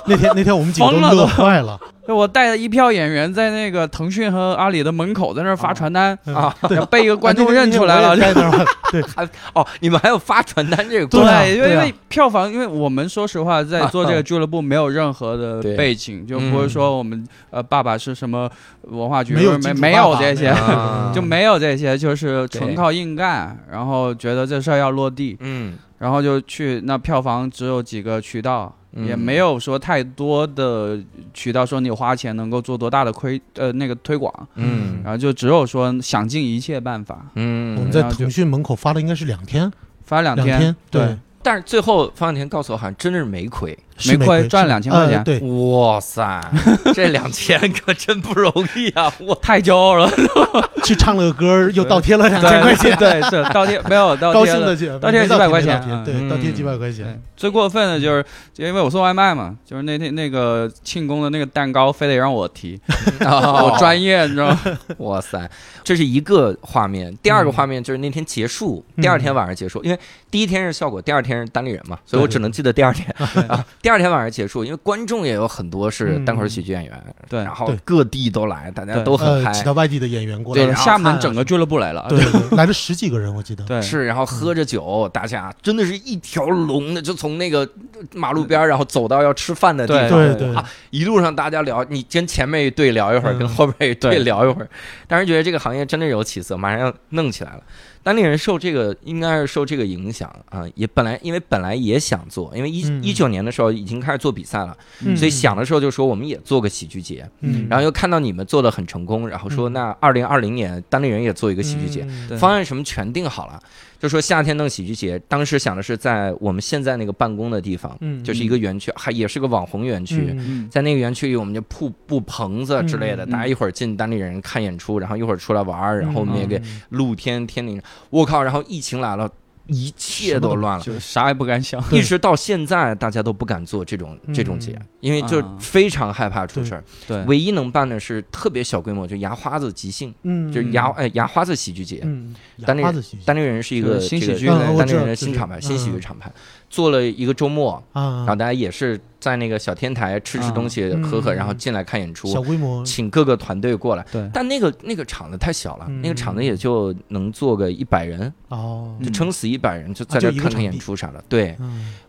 [0.05, 1.79] 那天那天我们几个都乐坏了。
[2.07, 6.55] 就我带了一票演员在那个腾讯和阿里的门口在那发传单啊，
[6.89, 8.15] 被一个观众认出来了，
[8.91, 11.07] 对，还哦，你们还有发传单这个？
[11.07, 18.49] 对，因为因为票房，因为我们说实话在做这个 俱乐部没有任何的背景，就不是说我们呃爸爸是什么
[18.83, 20.53] 文化局没有没没有这些，
[21.13, 24.07] 就没有这些，就是纯靠硬干，然后。
[24.17, 28.73] 觉得这事儿要落地，嗯，然后就去那票房只有几个渠道，
[29.05, 30.99] 也没有说太多的
[31.33, 39.71] 渠道说你花钱能够做多大的亏，呃，那个推广，嗯，然后就只有说想尽一切办法，嗯，我们在腾讯门口发的应该是两天，
[40.03, 41.17] 发两天，对。
[41.43, 45.23] 但是最后方向田告诉我，好像真的是没亏，没亏，赚两千块钱。
[45.23, 46.51] 对，哇塞，
[46.93, 49.11] 这两千可真不容易啊！
[49.19, 50.09] 我太骄傲了，
[50.83, 52.97] 去唱了个歌，又倒贴了两千块钱。
[52.97, 56.03] 对，是倒贴，没有倒贴了，倒贴几百块钱。
[56.03, 57.21] 对，倒贴几百块钱。
[57.37, 58.25] 最过分的就是，
[58.57, 62.79] 因为我送外卖嘛，就是那天那个庆功的那个蛋糕，非得让我提，
[63.21, 64.59] 我专业，你知道吗？
[64.97, 65.49] 哇塞，
[65.83, 67.15] 这是一个画面。
[67.21, 71.37] 第二个画面就是那天结束，第二天晚上结束，因为第一天是效果，第二天。
[71.37, 73.07] 是单立人嘛，所以我只能记得第二天
[73.47, 82.19] 啊，第二天晚上结束，因为观众也有很多是单口喜剧演员，对，然后各地都来，大家都很嗨，其他外地的演员过来，对，厦门整个俱乐部来了，对，
[82.57, 87.65] 来了十几个人，我记得，对，是，然后喝着酒，大家真的是一条龙的，就从那个
[88.13, 90.35] 马路边，然后走到要吃饭的地方，对。
[90.35, 90.55] 对，
[90.89, 94.67] 一路上大家聊，你跟前面一队聊一会儿，跟后边一队聊一会儿，
[95.07, 97.63] 当时觉得这个行业真的有起色，马上要弄起来了。
[98.07, 104.77] 单立人受这个应该是受这个影响啊，也本来因为本来也想做，因为一一九年的时候已经开始做比赛了，
[105.17, 107.29] 所以想的时候就说我们也做个喜剧节，
[107.69, 113.61] 然后又看到你们做的很成功，然后说那二零二零年单立人也做一个喜剧节，方案什么全定好了。
[113.99, 120.35] 就说夏天弄喜剧节，当时想的是在我们现在那个办公的地方，就是一个园区，还也是个网红园区，
[120.69, 127.81] 在那个园区里，我们就铺布棚子之类的，大家一会儿进当地人看演出，然后一会儿出来玩然后我们也给露天天顶。
[128.09, 129.31] 我靠，然后疫情来了。
[129.67, 131.83] 一切都乱了，就啥也不敢想。
[131.91, 136.83] 一直到现在，大家都不敢做这种这种节，因为就非常害怕出事儿。
[137.07, 142.01] 对，唯一能办的是特别小规模，就牙花子即兴，嗯，就是牙哎牙花子喜剧节。
[142.03, 142.81] 嗯，单立
[143.25, 146.31] 单立人是一个新喜剧，单立人的新厂牌，新喜剧厂牌。
[146.69, 152.27] 做了一个周末，然后大家也是在那个小天台吃吃东西、喝喝，然后进来看演出。
[152.27, 154.05] 小规模，请各个团队过来。
[154.11, 161.23] 对，但那个那个场子太小了，那个场子也就能坐个一百人，哦，就撑死一百人，就在这看看演出啥的。
[161.29, 161.57] 对，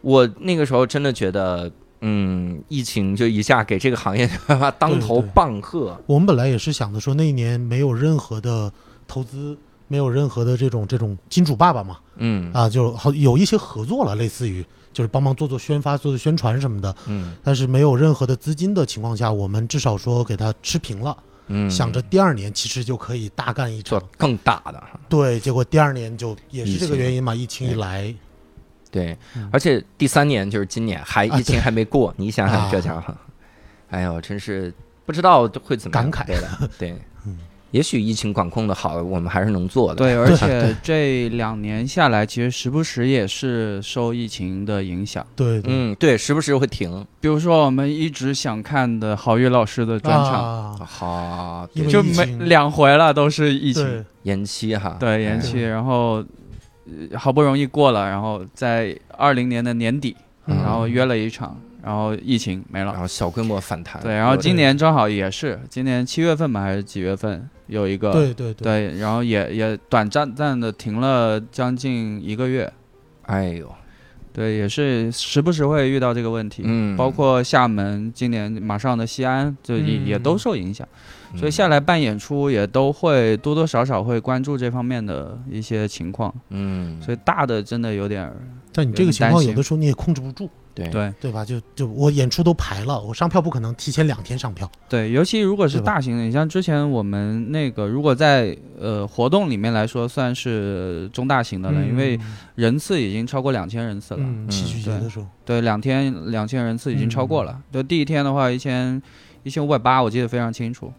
[0.01, 4.29] 我那个时候真的觉得，嗯，疫情就一下给这个行业
[4.79, 5.97] 当头棒喝。
[6.07, 8.73] 我们本来也是想着说，那一年没有任何的
[9.07, 9.57] 投资。
[9.89, 12.53] 没有任何的这种这种金主爸爸嘛，嗯。
[12.53, 21.17] 啊，就好有一些合作了，类似于就是帮忙做做宣发、做做宣传什么的，嗯，但是没有任何的资金的情况下，我们至少说给他吃平了，
[21.49, 24.03] 嗯，想着第二年其实就可以大干一场。
[24.17, 27.69] 更大的，对，结果第二年就也是这个原因嘛，疫情。
[27.71, 28.15] 一来，
[28.91, 29.17] 对，
[29.53, 33.15] 而且第三年就是今年还疫情还没过，你想想这家伙，
[33.91, 34.73] 哎呦，真是
[35.07, 36.27] 不知道会怎么感慨。
[36.27, 36.99] 的，对，嗯。
[37.71, 39.97] 也许疫情管控的好，我们还是能做的。
[39.97, 45.27] 对，而且 这两年下来，其实时不时也是受疫情的影响。
[45.37, 47.07] 对，嗯，对，时不时会停。
[47.21, 54.97] 比如说，我们一直想看的郝宇老师的专场，好，就没两回了，都是疫情延期哈。
[54.99, 56.25] 对，延期，然后
[57.15, 61.55] 好不容易过了，然后在二零年的年底，然后约了一场。
[61.89, 64.03] 然后疫情没了，然后小规模反弹。
[64.03, 68.13] 对，然后今年正好也是，今年七月份吧，还是几月份有一个？
[68.13, 68.99] 对对对。
[68.99, 72.71] 然后也也短暂暂的停了将近一个月。
[73.23, 73.75] 哎呦，
[74.35, 80.87] 对，也是时不时会遇到这个问题，嗯，包括厦门今年马上的西安，就也也都受影响。
[81.37, 88.31] 所以下来办演出也都会多多少少会关注这方面的一些情况，嗯，所以大的真的有点，
[88.75, 90.51] 但你这个情况有的时候你也控制不住，
[90.85, 90.91] 对。
[90.91, 91.15] 对。
[91.21, 91.45] 对吧？
[91.45, 102.19] 就就我演出都排了，我上票不可能提前两天上票，对，尤其如果是大型的，你像之前我们那个，如果在呃活动里面来说算是中大型的了，因为
[102.55, 109.01] 人次已经超过两千人次了，戏剧节的时候，对，两天两千人次已经超过了，就第一天的话一千
[109.43, 110.93] 一千五百八，我记得非常清楚。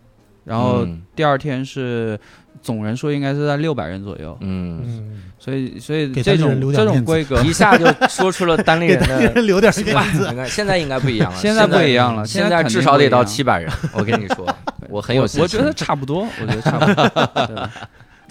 [0.46, 2.20] 然后第二天是
[2.62, 10.30] 总人数应该是在六百人左右，嗯，所以所以这种这种规格 一下就说出了单立人的 留点面子。
[10.48, 13.72] 现在应该不一样了，现在不一样了，现在至少得到七百人。
[13.94, 14.46] 我跟你说，
[14.90, 17.70] 我很有信心，我觉得差不多，我觉得差不多。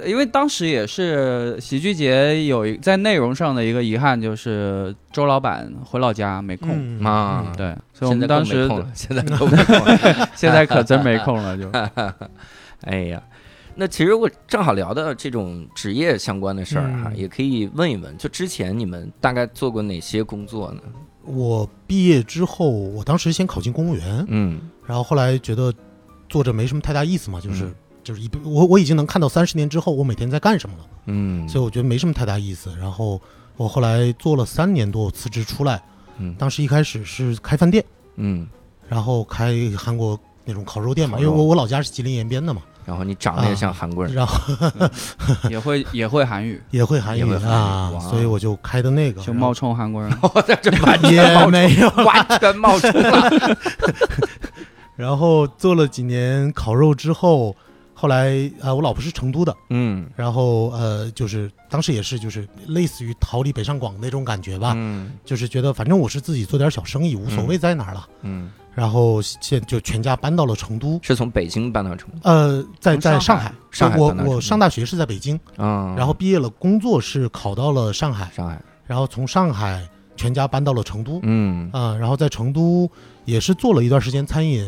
[0.06, 7.46] 因为当时也是喜剧节有一在内容上的一个遗憾，就是周老板回老家没空啊。
[7.56, 11.56] 对，所以我们当时现在都没 空，现在可真没空了。
[11.58, 11.68] 就，
[12.82, 13.20] 哎呀，
[13.78, 20.82] 那其实我正好聊到这种职业相关的事儿哈，也可以问一问，就之前你们大概做过哪些工作呢？
[21.24, 25.72] 我毕业之后，我当时先考进公务员，嗯，然后后来觉得
[26.28, 27.72] 做着没什么太大意思嘛，就是。
[28.04, 32.74] 就是一我我已经能看到三十年之后我每天在干什么了，嗯，所以我觉得没什么太大意思。
[32.80, 33.20] 然后
[33.58, 35.82] 我后来做了三年多，我辞职出来，
[36.16, 37.84] 嗯，当时一开始是开饭店，
[38.16, 38.48] 嗯，
[38.88, 44.34] 然后开韩国那种烤肉店嘛，因为我我老家是吉林延边的嘛，然后你长得也像韩国人，然后
[45.50, 53.56] 也会 也会韩语，也会韩语啊，所以我就开的那个，就冒充韩国人， 我在这完全没有，完全冒充了。
[54.96, 57.54] 然后做了几年烤肉之后。
[58.00, 82.88] 后来啊，我老婆是成都的，嗯，然后呃，就是当时也是就是类似于逃离北上广那种感觉吧，嗯，就是觉得反正我是自己做点小生意，无所谓在哪儿了，嗯，然后现就全家搬到了成都，是从北京搬到成都，呃，在在上海，上海，我我上大学是在北京，啊，然后毕业了工作是考到了上海，上海，然后从上海全家搬到了成都，嗯，啊，然后在成都
[83.24, 84.64] 也是做了一段时间餐饮。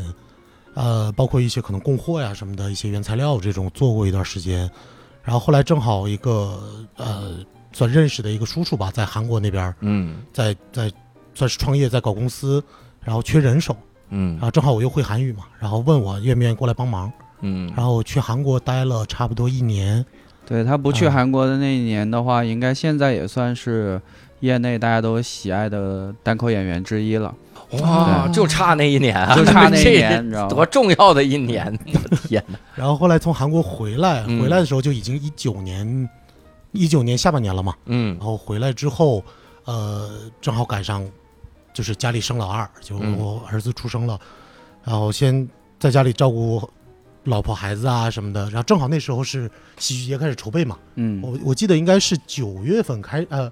[0.75, 4.70] 呃，包括一些可能供货呀什么的一些原材料这种做过一段时间，
[5.23, 6.62] 然后后来正好一个
[6.96, 7.38] 呃
[7.73, 10.90] 算认识的一个叔叔吧，在韩国那边，嗯，在在
[11.35, 12.62] 算是创业在搞公司，
[13.03, 20.05] 然后缺人手，嗯，然后正好我又会韩语嘛，然后问我愿不愿意过来帮忙，嗯，然后去韩国待了差不多一年，
[20.46, 24.01] 对他不去韩国的那一年的话，应该现在也算是
[24.40, 27.35] 业内大家都喜爱的单口演员之一了。
[27.81, 31.73] 哇，就差那一年啊，就差那一年， 你知道多重要的一年！
[32.27, 32.59] 天哪！
[32.75, 36.09] 然后后来从韩国回来，回来的时候就已经一九年，
[36.73, 37.73] 一九年下半年了嘛。
[37.87, 38.16] 嗯。
[38.18, 39.23] 然后回来之后，
[39.66, 41.07] 呃，正好赶上，
[41.81, 44.21] 就是家里生老二，就我儿子出生了，
[44.85, 46.69] 然后先在家里照顾
[47.25, 48.45] 老婆孩子啊什么的。
[48.51, 50.79] 然后正好那时候是喜剧节开始筹备嘛。
[50.97, 51.23] 嗯。
[51.23, 53.51] 我我记得应该是九月份开，呃。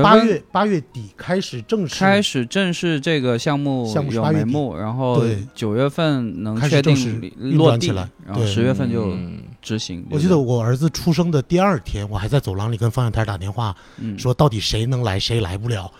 [0.00, 5.22] 八月八月底开始正式开始正式这个项目有眉目，然后
[5.54, 7.88] 九月份能确定落地，
[8.24, 9.14] 然后十月份就
[9.60, 10.06] 执行。
[10.10, 13.76] 我记得我儿子出生的第二天，我还在走廊里跟方小天打电话，
[14.16, 15.90] 说到底谁能来，谁来不了，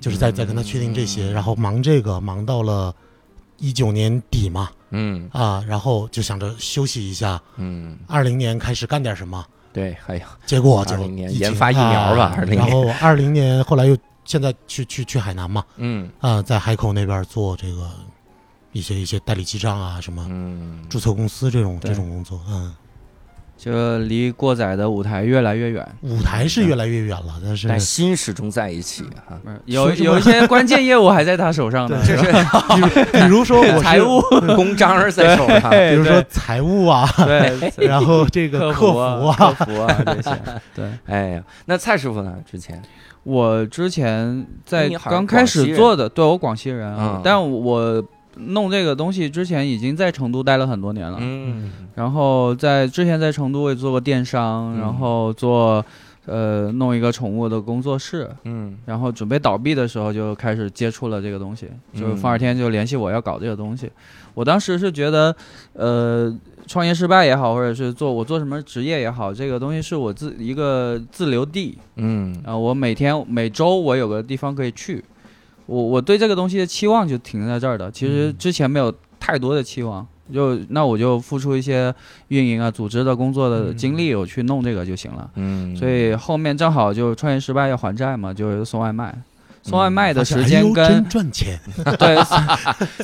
[0.00, 2.94] 就是在在跟他确定这些，然后忙这个忙到了
[3.58, 9.44] 一九年底嘛，嗯啊，然后就想着休息一下，嗯，二零年开始干点什么。
[9.72, 16.10] 对，还有，结果二零年研发疫苗吧，然后二零年后来又现在去去去海南嘛，嗯。
[16.20, 17.90] 啊，在海口那边做这个
[18.72, 22.74] 一些一些代理记账啊什么，嗯，注册公司这种这种工作，嗯。
[23.64, 29.38] 就离过载的舞台越来越远，舞台是越来越远了，但是心始终在一起哈。
[29.66, 32.24] 有有一些关键业务还在他手上呢，就是
[33.12, 34.20] 比如说财务。
[34.56, 40.02] 公章在手上，比如说财务啊，对， 然后这个客服啊，客服啊。
[40.06, 40.30] 这些。
[40.74, 42.34] 对，哎呀，那蔡师傅呢？
[42.50, 42.82] 之前？
[43.22, 48.02] 我之前在刚开始做的，对我广西人啊，但我。
[48.36, 55.84] 弄这个东西之前已经在成都待了很多年了，嗯，然后在之前在成都也做过电商，然后做，
[56.26, 63.90] 呃，弄一个宠物的工作室，嗯，然后准备倒闭的时候就开始接触了这个东西，就是方二天就联系我要搞这个东西，
[64.34, 65.34] 我当时是觉得，
[65.74, 66.34] 呃，
[66.66, 75.04] 创业失败也好，或者是做我做什么职业也好，这个东西是我自一个自留地，嗯，啊，我每天每周我有个地方可以去。
[75.72, 81.94] 我我对这个东西的期望就停在这儿的，其实之前没有太多的期望，就那我就付出一些
[82.28, 85.30] 运营啊、组织的工作的精力，我去弄这个就行了。
[85.36, 89.16] 嗯，所以后面正好就创业失败要还债嘛，就送外卖。
[89.62, 91.58] 送外卖的时间跟赚钱，
[91.98, 92.18] 对，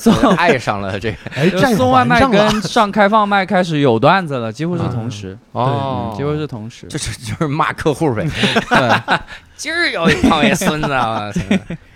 [0.01, 1.13] 送 爱上了这
[1.51, 5.39] 个，送外卖跟 上开放麦开始有段子了，几乎是同时。
[5.53, 8.29] 哦，几乎是同时，就是就是骂客户呗。
[8.69, 9.19] 对，
[9.57, 10.89] 今儿有一胖爷孙子，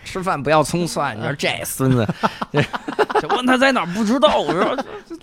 [0.04, 2.06] 吃饭不要葱蒜，你说这孙子，
[3.30, 4.76] 问他在哪儿不知道，我说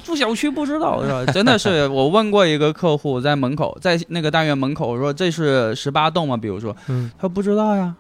[0.04, 1.26] 住小区不知道是吧？
[1.32, 6.36] 真的是，我问过一个客户在门口，在那个单元门口，我说这是十八栋吗？
[6.36, 6.76] 比如说，
[7.18, 7.94] 他不知道呀。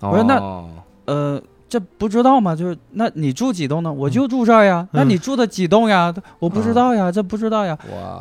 [0.00, 0.64] 我说那，
[1.06, 2.54] 呃，这不知道吗？
[2.54, 3.92] 就是那你住几栋呢？
[3.92, 4.86] 我就住这儿呀。
[4.92, 6.14] 那你住的几栋呀？
[6.38, 7.76] 我不知道呀，这不知道呀。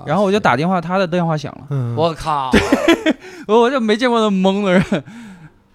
[0.05, 1.95] 然后我就打电话，他的电话响了。
[1.95, 2.51] 我靠！
[3.47, 5.03] 我就没见过那么懵的人。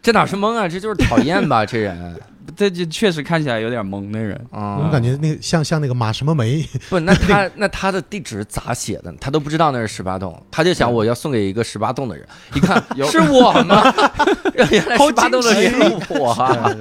[0.02, 0.66] 这哪是懵啊？
[0.66, 1.64] 这就是讨厌吧？
[1.66, 2.16] 这人。
[2.56, 4.78] 这就确实看起来有点懵的人啊！
[4.84, 9.12] 我感觉那像像那个马什么梅，不，那 他那他的地址咋写的？
[9.20, 13.82] 他都不知道那是十八栋，他就想我要送给一个十八栋的人，一 看是我吗？
[14.54, 15.76] 原来十八栋的是
[16.10, 16.76] 我。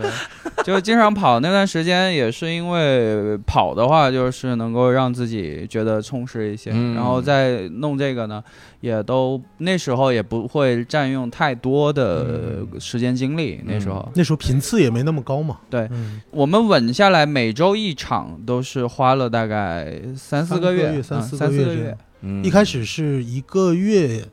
[0.66, 6.72] 就经常跑那段时间，也是因为跑的话，就是能够让自己觉得充实一些。
[6.72, 8.44] 然后再弄这个呢，
[8.82, 13.62] 也都那时候也不会占用太多的时间精力。
[13.66, 15.59] 那时候那时候频次也没那么高嘛。
[15.70, 15.90] 对，
[16.32, 21.98] 我们稳下来每周一场，都是花了大概三四个月，三四个月。
[22.44, 24.26] 一开始是一个月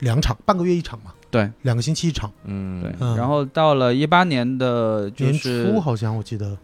[0.00, 1.12] 两场，半个月一场嘛。
[1.30, 6.58] 对，两个星期一场，嗯，对，然后到了一八年的年初，好像我记得，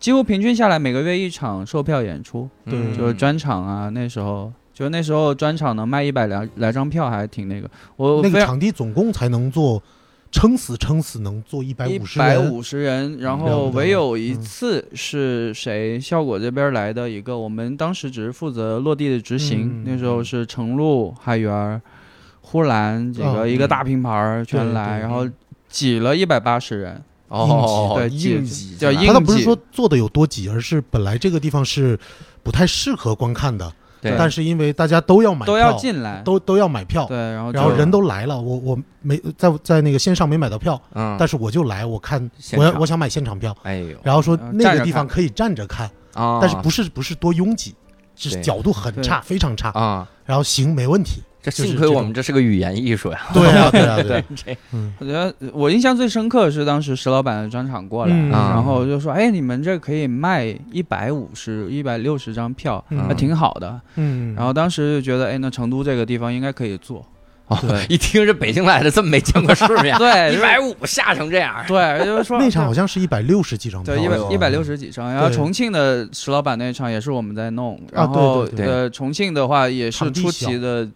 [0.00, 3.88] 几乎平均下来每个月一场售票演出，对，就是专场啊。
[3.90, 7.70] 那时候，就那时候专场能卖一百来来张票，还挺那个。
[7.94, 9.80] 我那个场地总共才能坐，
[10.30, 13.18] 撑死撑死能坐一百五十人，一百五十人。
[13.18, 19.84] 然后唯有一次是谁效果这边来的一个，我们当时只是负责落地的执行。
[19.84, 21.80] 那时候是程璐、海源。
[22.40, 25.28] 呼兰几个一个大拼盘全来，然后
[25.68, 29.06] 挤了一百八十人，哦，对，硬挤叫硬挤。
[29.06, 31.98] 他倒不是说做的有多挤，而是本来这个地方是
[32.42, 33.70] 不太适合观看的。
[34.00, 37.06] 对，但是因为大家都要买，都要进来，都都要买票。
[37.06, 47.74] 对，然后然后人都来了，我我没在在那个线上没买到票，嗯，但是我就来，我看我要我想买现场票，哎呦，然后说那个地方可以站着看啊，但是不是不是多拥挤，
[48.14, 51.22] 是角度很差，非常差啊，然后行没问题。
[51.50, 53.20] 这幸亏我们这是个语言艺术呀！
[53.32, 54.24] 对啊， 对啊，对。
[54.34, 54.56] 这，
[54.98, 64.34] 我觉得我印象最深刻的是当时石老板的专场过来，然后就说：“哎，你们这可以卖一百五十、一百六十张票，还挺好的。”嗯。
[64.34, 67.04] 然后当时就觉得：“哎，那成都这个地方应该可以做。”
[67.62, 69.96] 对， 一听是北京来的，这么没见过世面。
[69.98, 71.64] 对，一百五吓成这样。
[71.66, 73.94] 对，就是说那场好像是一百六十几张票。
[73.94, 75.10] 对，一百一百六十几张。
[75.10, 77.80] 然后重庆的石老板那场也是我们在弄。
[77.90, 80.86] 然后呃，重庆的话也是出奇的。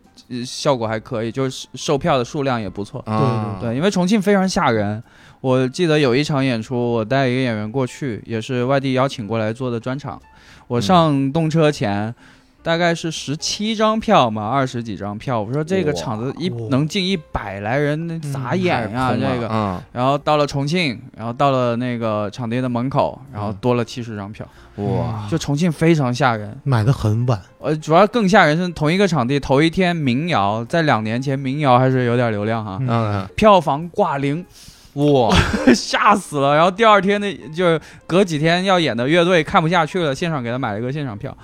[0.45, 3.03] 效果还可以，就是售票的数量也不错。
[3.07, 5.03] 对对对，因为重庆非常吓人。
[5.41, 10.21] 我记得有一场演出，我带一个演员过去，也是外地邀请过来做的专场。
[10.69, 12.15] 我上动车前。
[12.63, 15.41] 大概是十七张票嘛，二十几张票。
[15.41, 19.13] 我说这个场子一能进一百来人，那咋演呀？
[19.13, 24.47] 这个，然后到了重庆，然后到了那个场地的门口，然后多了七十张票。
[24.77, 25.29] 哇！
[25.31, 27.39] 就重庆非常吓人，买的很晚。
[27.59, 32.79] 呃，主要更吓人是同一个场地，头一天民谣，在两年前民谣还是有点流量哈。
[32.81, 33.29] 嗯。
[33.37, 34.45] 票房挂零。
[34.95, 35.35] 哇，
[35.75, 36.55] 吓死了！
[36.55, 41.35] 然后第二天那，就是隔几天要演的乐队看不下去了，现场给他买了一个现场票，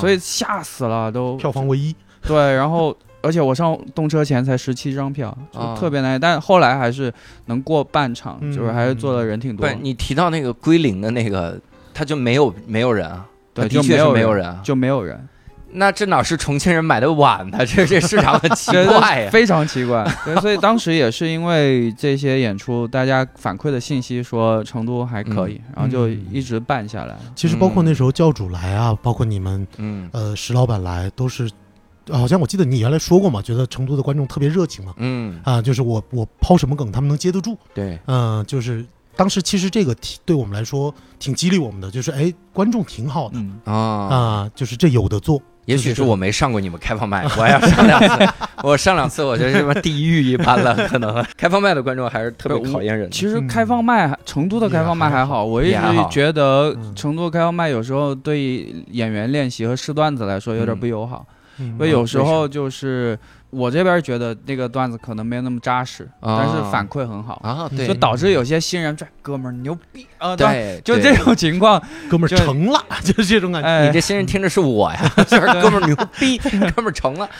[0.00, 1.94] 所以吓死了，都票房唯一。
[2.26, 7.12] 对，然后而且我上动车前才十七张票，就特别难，但后来还是
[7.46, 9.70] 能过半场，就是还是坐的人挺多。
[9.80, 11.56] 你提到那个归零的那个，
[11.94, 13.24] 他就没有没有人啊？
[13.54, 15.28] 对，的确是没有人，就没有人。
[15.72, 17.64] 那这哪是重庆人买的晚呢？
[17.66, 20.02] 这这市场很奇怪呀， 非常奇怪。
[20.24, 27.16] 对，所以当时也是因为这些演出，大家反馈的信息说成都还可以，然后就一直办下来。
[27.36, 31.50] 其实包括那时候教主来啊，包括你们，嗯，呃，石老板来，都是，
[32.10, 37.56] 好像我记得你原来说过嘛，觉得成都的观众特别热情嘛，嗯，啊，就是我我抛什么梗，他们能接得住。
[37.74, 39.94] 对，嗯，就是当时其实这个
[40.24, 43.38] 对我们来说挺激励我们的，就是哎，观众挺好的
[43.70, 45.42] 啊啊，就是这有的做。
[45.68, 48.32] 也许是我没上过你们开放麦，我要上两次。
[48.64, 50.74] 我上两次，我觉得什么地狱一般了。
[50.88, 53.10] 可能开放麦的观众还是特别考验人。
[53.10, 55.44] 其实开放麦，成都的开放麦还好。
[55.44, 55.78] 我一直
[56.10, 61.26] 觉得成都开放麦有时候对演员练习和试段子来说有点不友好，
[61.58, 63.18] 因为有时候就是。
[63.50, 67.36] 我这边觉得那个段子可能没有那么扎实，但是反馈很好。
[67.42, 73.86] 啊，对，就导致有些新人拽哥们儿牛逼啊，对，就这种情况，哥们儿成了， 就是这种感觉。
[73.86, 76.36] 你这新人听着是我呀， 就是哥们儿牛逼，
[76.76, 77.30] 哥们儿成了，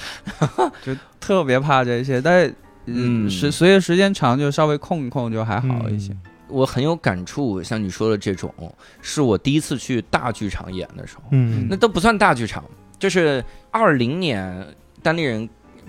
[0.82, 2.22] 就特别怕这些。
[2.22, 2.50] 但
[2.86, 6.16] 嗯，时随着时间长，就稍微控一控就还好一些。
[6.48, 8.50] 我很有感触，像你说的这种，
[9.02, 12.64] 是我第一次去大剧场演的时候，嗯，那都不算大剧场，
[12.98, 14.66] 就是二零年
[15.02, 15.46] 单立人。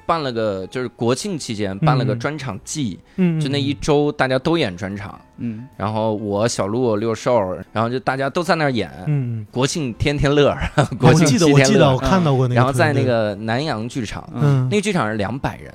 [0.10, 10.58] 办了个就是国庆期间办了个专场季，嗯就那一周大家都演专场，嗯，然后我小鹿六兽，然后就大家都在那儿演，嗯，国庆天天乐，
[10.98, 15.72] 国庆记得我记得我看到过那个，然后在那个南阳剧场，嗯，那个剧场是两百人，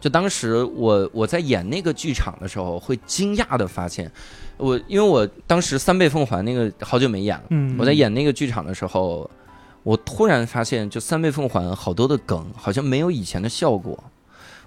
[0.00, 4.10] 就当时我我在演那个剧场的时候，会惊讶的发现，
[4.56, 9.30] 我因为我当时三倍奉还那个好久没演了，嗯，我在演那个剧场的时候。
[9.82, 14.02] 我突然发现，就三倍奉还好多的梗，好像没有以前的效果。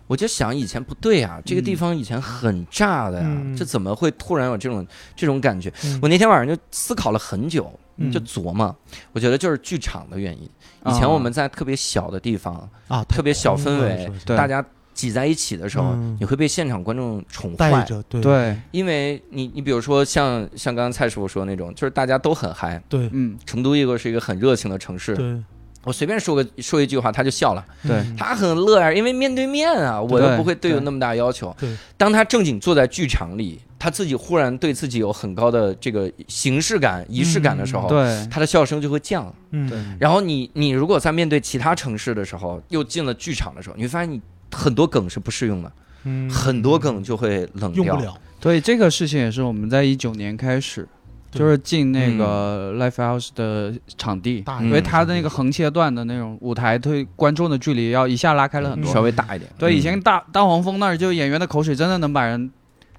[0.08, 4.86] 我就想，以前不对啊，这个地方以前很炸的呀，这怎么会突然有这种
[5.16, 5.74] 这种感觉？
[6.02, 7.72] 我那天晚上就思考了很久，
[8.12, 8.76] 就琢磨，
[9.14, 10.50] 我觉得就是剧场的原因。
[10.86, 14.64] 以前我们在特别小的地方啊，特别小氛围，大家。
[14.96, 17.86] 挤在一起的时候，你会被现场观众宠坏。
[18.10, 22.82] 对，因为你，你比如说像像刚刚蔡师傅说那种，就是大家都很嗨。
[22.88, 25.14] 对，嗯，成都一个是一个很热情的城市。
[25.14, 25.38] 对，
[25.84, 27.66] 我随便说个说一句话，他就笑了。
[27.86, 31.54] 对，他很乐呀，因为面对面啊，我又不会对有那么大要求。
[31.60, 39.32] 对，当他正经坐在剧场里，他自己忽然对自己有很高的这个形式感、仪式感的时候，对，他的笑声就会降。
[39.52, 39.78] 嗯，对。
[40.00, 44.22] 然后你你如果在面对其他城市的时候，又进了剧场的时候，你会发现你。
[44.56, 45.72] 很多梗是不适用的，
[46.06, 47.84] 嗯，很多梗就会冷掉。
[47.84, 48.18] 用不了。
[48.40, 50.88] 对这个事情也是我们在一九年开始，
[51.32, 59.50] 就是进那个 l i f e House 的场地，因为它的那个横切段的那种舞台，对观众的距离要一下拉开了很多，稍微大一点。
[59.58, 62.52] 对，以前大大黄蜂那儿就演员的口水真的能把人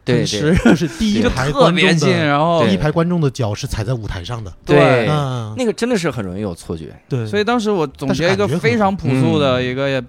[0.04, 5.06] 对是是第一排特别近，然后第一排观众的脚是踩在舞台上的，对，
[5.56, 6.92] 那个真的是很容易有错觉。
[7.08, 10.02] 对，所以当时我总结一个非常朴素的一个。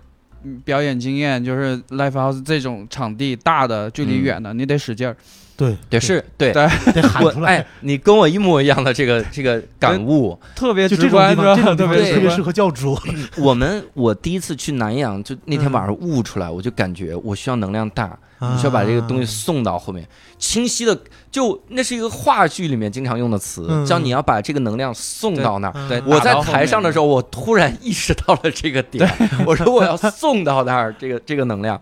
[0.63, 5.15] 表演经验就是 live house 这种场地大的、距离远的，你得使劲儿。
[5.55, 6.69] 对，得是，对， 得
[7.01, 7.57] 喊出来。
[7.57, 12.95] 哎，你跟我一模一样的这个这个感悟，特别直观，这种 特别特别适合教主。
[13.37, 18.15] 我们我第一次去南阳，就那天晚上悟出来，我就感觉我需要能量大。
[18.39, 20.07] 你需要把这个东西送到后面，
[20.37, 20.97] 清晰的，
[21.31, 25.89] 就那是一个话剧里面经常用的词，叫你要把这个能量送到那儿。
[25.89, 29.09] 对，我在台上的时候，我突然意识到了这个点，
[29.45, 31.79] 我说我要送到那儿，这个这个能量。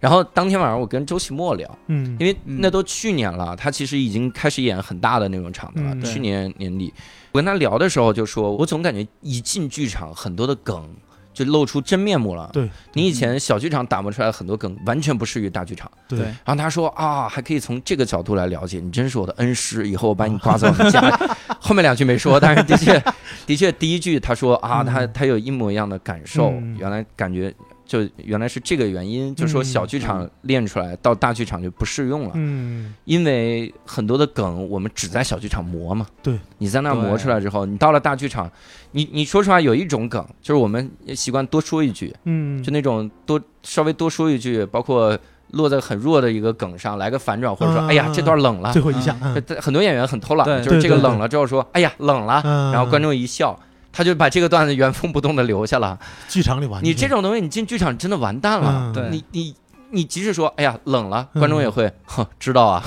[0.00, 5.96] 然后当天晚上我跟周奇墨聊，嗯，因为那都去年了，他其实已经开始演很大的那种场子了。
[6.02, 6.92] 去年年底，
[7.30, 10.88] 我跟他聊的时候就说，我总感觉一进剧场，很多的梗。
[11.32, 12.50] 就露出真面目了。
[12.52, 15.90] 对，你以前小剧场打磨出来很多梗，完全不适于大剧场。
[16.08, 16.20] 对。
[16.20, 21.00] 然后他说啊，还可以从这个角度来了解，你真是我的恩师，以后我把你挂在我们家。
[21.60, 23.02] 后面两句没说，但是的确，
[23.46, 27.54] 的确第一句他说啊，他他有一模一样的感受，原来感觉。
[27.92, 32.30] 就原来是这个原因，就说小剧场练出来到大剧场就不适用了。
[32.32, 36.06] 嗯，因为很多的梗我们只在小剧场磨嘛。
[36.22, 38.50] 对，你在那磨出来之后，你到了大剧场，
[38.92, 45.18] 你你说实话有一种梗，就是我们习惯多说一句，嗯，就那种多稍微多说一句，包括
[45.50, 49.14] 落在很弱的一个梗上来个反转，或者说哎呀这段冷了，最后一下，
[49.60, 52.40] 很多演员很偷懒，就是这个冷了之后说哎呀冷了，
[52.72, 53.60] 然后观众一笑。
[53.92, 55.98] 他就把这个段子原封不动的留下了。
[56.28, 58.90] 剧场里完，你这种东西，你进剧场真的完蛋了。
[58.94, 59.54] 对，你你
[59.90, 62.82] 你即使说，哎呀，冷了，观众也会，哼，知道啊，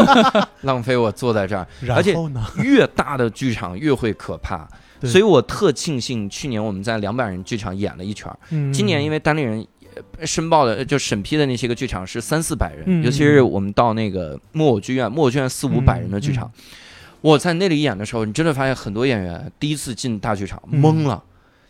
[0.60, 1.66] 浪费我坐在这儿。
[1.88, 2.14] 而且
[2.58, 4.68] 越大的剧场越会可怕，
[5.02, 8.30] 所以我特庆幸去年我们在两百人剧场演了一圈
[8.72, 9.66] 今年因为单立人
[10.24, 16.50] 申报的就审批的那些个剧场是三四百人，尤其是我们到那个木偶剧院，木偶剧院四五百人的剧场。
[17.24, 21.24] 我在那里演的时候，你真的发现很多演员第一次进大剧场懵了，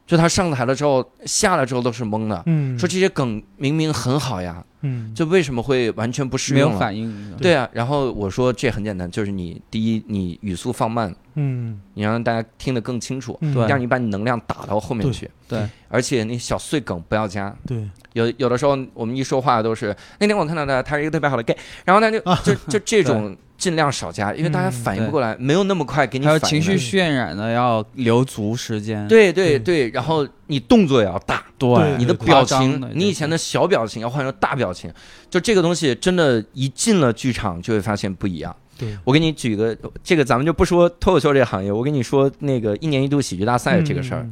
[0.04, 2.42] 就他上台了之后，下来之后都是懵的。
[2.46, 6.56] 嗯，说这些梗明明很好呀，嗯，就为什么会完全不适应？
[6.56, 7.36] 没有反应。
[7.36, 13.38] 对啊，然后我说这很简单，就是你第一你语速放慢，嗯，你让大家听得更清楚。
[13.40, 15.30] 对，第二你把你能量打到后面去。
[15.48, 17.54] 对，而且那小碎梗不要加。
[17.66, 23.36] 对，有有的时候我们一说话都是那天我看到的，他是一个特别好的 gay，然后他就就就这种。
[23.56, 26.26] 尽量少加，因为大家反应不过来，没有那么快给你。
[26.26, 29.06] 还有情绪渲染的，要留足时间。
[29.06, 34.92] 对对对，然后你动作也要大，对，你的表情，你以前的小表情要换成大表情，
[35.30, 38.54] 就这个东西真的，一进了剧场就会发现不一样。
[38.78, 44.28] 对，我给你举个，这个咱们就不说脱口秀这个行业，我跟你说那个一年一度喜剧大赛这个事儿，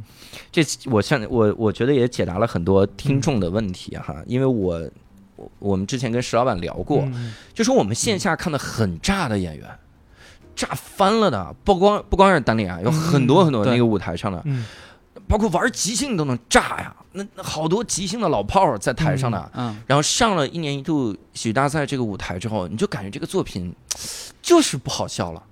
[0.51, 4.89] 这我像我我觉得也解答了很多听众的问题哈，因为我。
[5.35, 7.09] 我我们之前跟石老板聊过，
[7.55, 9.67] 就说我们线下看的很炸的演员，
[10.55, 14.45] 炸翻了的，不光不光是单立啊，有很多很多那个舞台上的，
[15.27, 16.95] 包括玩即兴都能炸呀。
[17.13, 23.73] 那好多即兴的老炮儿在台上呢，嗯，然后上了一年一度喜剧大赛这个舞台之后，你就感觉这个作品
[24.41, 25.43] 就是不好笑了。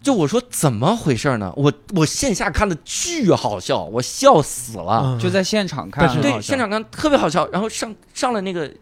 [0.00, 1.52] 就我说怎么回事呢？
[1.56, 5.18] 我我线下看的巨好笑，我笑死了。
[5.20, 7.46] 就在现场看，对，现场看特别好笑。
[7.48, 8.72] 然后上上了那个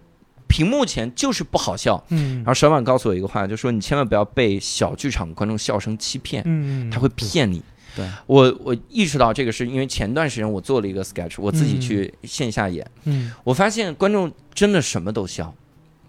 [0.47, 2.05] 屏幕前就是不好笑。
[2.11, 7.63] 嗯，然后沈老板告诉我一个话，就说你千万不要被小剧场观众笑声欺骗，嗯，他会骗你。
[7.99, 8.09] 对。
[8.27, 15.53] 我，我意识到这个是因为前段时间我做了一个 sketch，我自己去线下演，嗯，我发现观众真的什么都笑，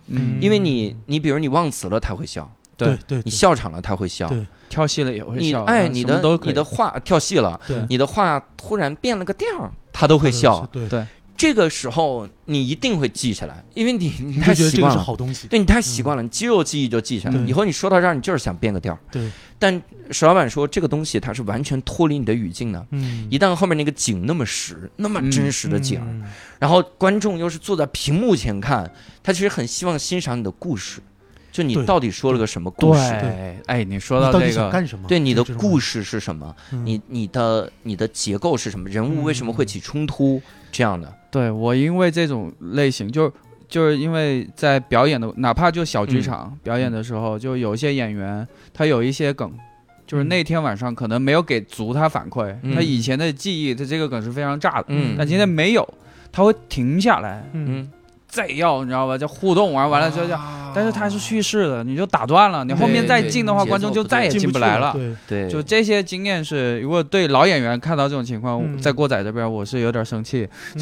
[0.07, 4.31] 嗯，因为你，你比如你忘词了他会笑，对对，你笑场了他会笑，
[4.69, 7.59] 跳戏了也会笑，哎，你的你的话跳戏了，
[7.89, 9.47] 你的话突然变了个调，
[9.91, 11.03] 他都会笑，对对。
[11.39, 15.47] 这个时候你一定会记下来，因为你 你太习惯了，好东西。
[15.47, 17.39] 对你太习惯了，你肌肉记忆就记下来。
[17.47, 18.99] 以后你说到这儿，你就是想变个调。
[19.09, 19.31] 对。
[19.57, 19.81] 但
[20.11, 22.85] 石老板说，这个东西它是完全脱离你的语境的。
[22.91, 23.25] 嗯。
[23.31, 26.01] 一旦后面那个景那么实，那么真实的景，
[26.59, 28.91] 然后观众又是坐在屏幕前看，
[29.23, 30.99] 他其实很希望欣赏你的故事。
[31.53, 32.99] 就你到底说了个什么故事？
[33.21, 34.69] 对，哎，你说到这个，
[35.07, 36.53] 对你的故事是什么？
[36.83, 38.89] 你你的你的结构是什么？
[38.89, 40.41] 人物为什么会起冲突？
[40.69, 41.11] 这样的。
[41.31, 43.31] 对我，因为这种类型，就
[43.67, 49.51] 就是因为在表演的，哪怕就小剧场表演的时候，就有一些演员他有一些梗，
[50.07, 55.87] 就是那天晚上可能没有给足他反馈，他以前的记忆，他这个梗是非常炸的，嗯，但今天没有，
[56.31, 57.89] 他会停下来，嗯。
[58.29, 60.37] 再要你知道吧，就互动完完了就就，
[60.73, 64.95] 但是它是叙事的，你就打断了，你后面再进的话，观众就再也进不来了。
[65.27, 70.47] 对，就这些经验是，如果对老演员看到这种情况，在郭仔这边我是有点生气，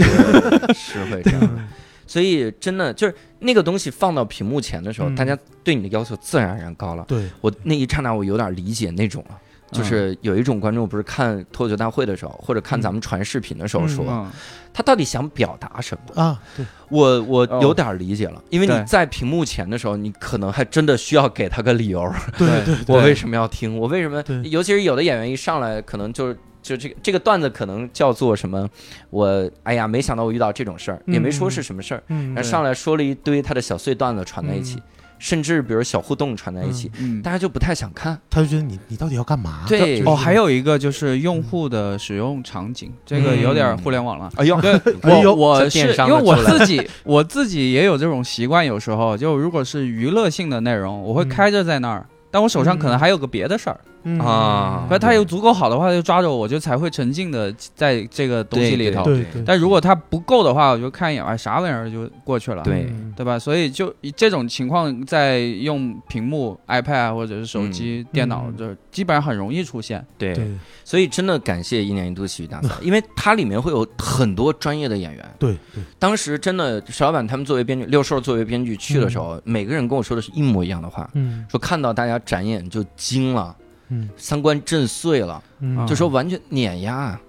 [0.75, 1.21] 是会。
[1.23, 1.67] 这样。
[2.05, 7.05] 所以真的就是那个东西放到屏幕前的时候，大家对你的要求自然而然高了。
[7.07, 7.23] 对。
[7.41, 9.37] 我那一刹那，我有点理解那种了。
[9.72, 14.26] 就是有一种观众不是看脱口秀大会的时候，或者看咱们传视频的时候说，
[14.74, 16.39] 他到底想表达什么啊？
[16.55, 22.09] 对，我我有点理解了，因为你在屏幕前的时候，你可能还真的需要给他个理由。
[22.38, 22.47] 对
[22.86, 23.78] 对，我为什么要听？
[23.78, 24.24] 我为什么？
[24.45, 28.70] 尤其是有的演员一上来，可能就是就这个这个段子可能叫做什么？
[29.09, 34.80] 我哎呀，没想到我遇到这种事儿，也没说是什么事儿，然后上来说了一堆他的小碎段子传在一起。
[35.20, 36.91] 甚至比如小互动传在一起，
[37.24, 39.65] 大家就不太想看，他就觉得你你到底要干嘛？
[39.68, 40.03] 对。
[40.05, 44.30] 哦，还有一个就是用户的使用场景，这个有点互联网了。
[44.38, 44.55] 哎呦，
[45.03, 53.80] 我我是因为我自己 我自己也有这种习惯，有时候就如果是娱乐性的内容，我会开着在那儿，但我手上可能还有个别的事儿。
[54.19, 59.03] 啊，那他有足够好的话，就抓着我，我就才会沉浸的在这个东西里头。
[59.03, 59.43] 对对。
[59.45, 62.63] 但如果他不够的话，我就看一眼，哎，啥玩意儿就过去了。
[62.63, 63.37] 对对吧？
[63.37, 70.05] 所以就这种情况，在用屏幕、iPad 或者是手机、电脑，就基本上很容易出现。
[70.17, 70.37] 对。
[70.85, 75.35] 所以真的感谢一年一度喜剧大赛， 因为它里面会有很多专业的演员。
[75.37, 75.83] 对对。
[75.99, 81.09] 当时真的，石老板他们作为编剧，六兽作为编剧去的时候，每个人跟我说的是一模一样的话。
[81.13, 81.45] 嗯。
[81.49, 83.53] 说看到大家展演就惊了。
[83.89, 85.41] 嗯，三观震碎了，
[85.88, 87.19] 就说完全碾压，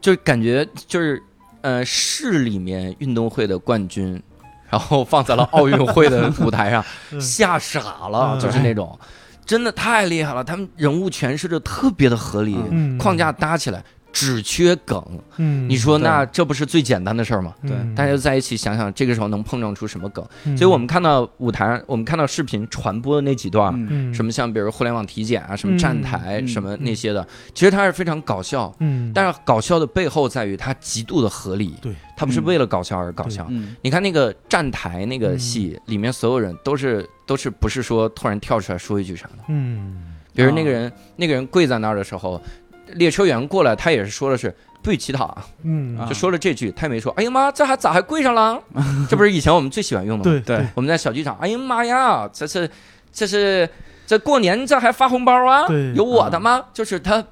[0.00, 1.22] 就感觉就是，
[1.60, 4.22] 呃，市里面运动会的冠军，
[4.68, 6.84] 然后放在了奥运会的舞台上，
[7.20, 8.98] 吓傻了，就是那种，
[9.44, 12.56] 真的太厉害了，他们人物诠释的特别的合理，
[12.98, 13.82] 框架搭起来。
[14.12, 15.02] 只缺梗，
[15.38, 17.54] 嗯，你说那这不是最简单的事儿吗？
[17.62, 20.24] 对，大家在一起想想，这个时候能碰撞出什么梗？
[20.56, 23.72] 所以我们看到舞台，我们看到视频传播的那几段，
[24.14, 33.50] 什么像比如互联网体检啊，什么站台，什么那些的，其实它是非常搞笑，嗯，但是搞笑的背后在于它极度的合理，对，它不是为了搞笑而搞笑。
[33.80, 42.40] 你看那个站台那个戏里面，所有人都是都是不是说突然跳出来说一句啥的，嗯，比如那个人那个人跪在那儿的时候。
[42.88, 48.60] 列车员过来，他也是说的是不许乞讨，嗯，就说了这句，他也没说，哎呀妈，这还咋还跪上了？
[49.08, 50.42] 这不是以前我们最喜欢用的吗？
[50.44, 52.68] 对对，我们在小剧场，哎呀妈呀，这是
[53.12, 53.68] 这是
[54.06, 55.66] 这过年这还发红包啊？
[55.94, 56.64] 有我的吗？
[56.74, 57.24] 就是他，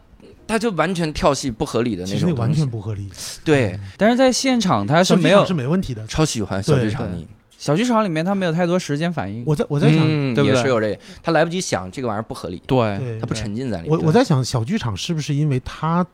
[0.47, 3.11] 他就完全跳戏不合理的那种，完全不合理。
[3.45, 7.27] 对，但是在现场他是没有是没问题的，超喜欢小剧场里。
[7.61, 9.45] 小剧场里面他没有太多时间反应。
[9.47, 10.03] 我在我在想，
[10.43, 12.63] 也是有这，他来不及想这个玩意儿不合理。
[12.67, 13.99] 对，他不沉浸在里面。
[13.99, 16.05] 我我在想，小剧场是不是因为他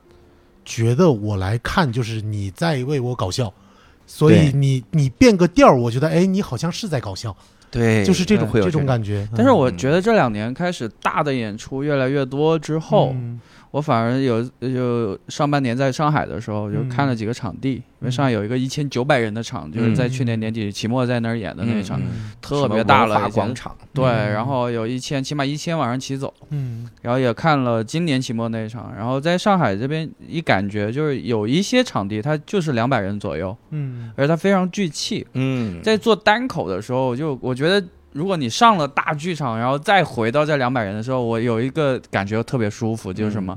[0.65, 3.55] 觉得我来看就是你在为我搞笑，
[4.09, 7.35] 所以你你变个调儿，我觉得哎，你好像是在搞笑。
[7.71, 9.29] 对，就是这种这种感觉。
[9.37, 13.15] 但是我觉得这两年开始大的演出越来越多之后。
[13.77, 22.01] 我反而有就上半年在上海的时候，就看了几个场地，因为上海有一个一千九百人的场，就是在去年年底期末在那儿演的那场，
[22.41, 23.77] 特别大了广场。
[23.93, 26.33] 对，然后有一千，起码一千往上起走。
[26.49, 35.27] 嗯，然后也看了今年期末那一场，然后在上海这边一感觉就是有一些场地它就是两百人左右，嗯，而它非常聚气。
[35.35, 37.87] 嗯，在做单口的时候，就我觉得。
[38.13, 43.57] 如果你上了大剧场，然后再回到这两百人的时候，我有一个感觉特别舒服，就是什么，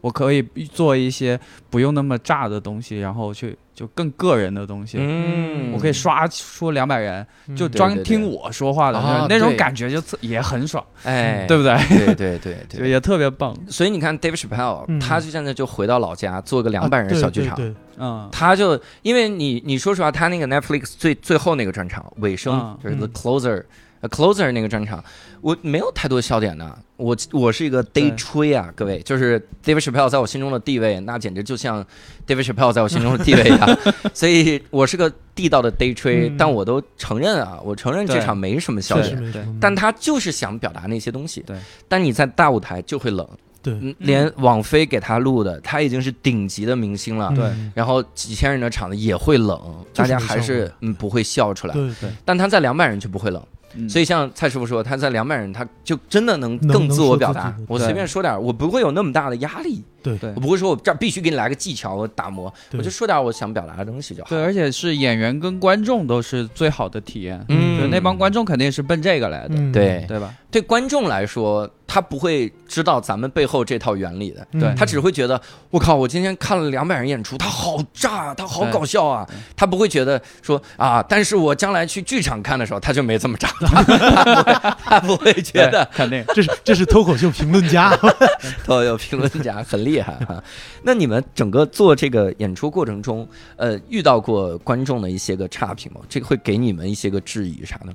[0.00, 0.42] 我可以
[0.72, 1.38] 做一些
[1.70, 4.98] 不用那么炸的东西，然后去就更个人的东西。
[5.00, 7.26] 嗯，我可以刷出两百人，
[7.56, 10.84] 就专听我说话的那种感觉，就也很爽。
[11.02, 11.76] 哎， 对不对？
[11.88, 13.56] 对对对对，也特别棒。
[13.68, 17.74] 所以你看，David Chappelle，他就现在就回到老家做个两百人小剧场。
[17.98, 23.64] 嗯，他就因为你你说实话，他那个 Netflix 最最后那个专场尾声就是 The Closer。
[24.08, 25.02] Closer 那个专场，
[25.40, 26.78] 我没有太多笑点的。
[26.96, 31.84] 我我是一个 day 吹啊，各位，就是 David Chappelle 在我心中的地位，那简直就像
[32.26, 33.78] David Chappelle 在我心中的地位一样。
[34.14, 41.42] 所以我是个地道的 day 吹，但我都承认啊，我承认这场没什么笑点，但他就是想表达那些东西。
[41.46, 43.28] 对，但你在大舞台就会冷。
[43.62, 47.32] 对，连网飞给他录的，他已经是顶级的明星了。
[47.34, 51.74] 对，然后几千人的场子也会冷，大家还是嗯不会笑出来。
[51.74, 53.44] 对对，但他在两百人就不会冷。
[53.88, 57.54] 所以像蔡师傅说，他在两百人，他就真的能更自我表达。
[57.68, 59.84] 我随便说点，我不会有那么大的压力。
[60.06, 60.16] 对。
[60.18, 64.30] 对，我不会说我这儿必须给你来个技巧，我打磨，我就说点我想表达的东西就好。
[64.30, 67.44] 对，而且是演员跟观众都是最好的体验。
[67.48, 69.54] 嗯，那帮观众肯定是奔这个来的。
[69.72, 70.32] 对，对吧？
[70.50, 71.68] 对观众来说。
[71.88, 74.74] 他不会知道咱们背后这套原理的，对。
[74.74, 75.40] 他只会觉得
[75.70, 79.24] 我靠，我今天看了两百人演出，他好炸，他好搞笑啊！
[79.56, 83.48] 他不会觉得说啊，但是我将来去剧场看的时候，他就没这么炸，
[84.84, 86.24] 他不会觉得，肯定。
[86.34, 87.96] 这是这是脱口秀评论家，
[88.66, 90.42] 脱口秀评论家很厉害哈。
[90.82, 96.00] 那你们整个做这个演出过程中，呃，遇到过观众的一些个差评吗？
[96.08, 97.94] 这个会给你们一些个质疑啥的吗？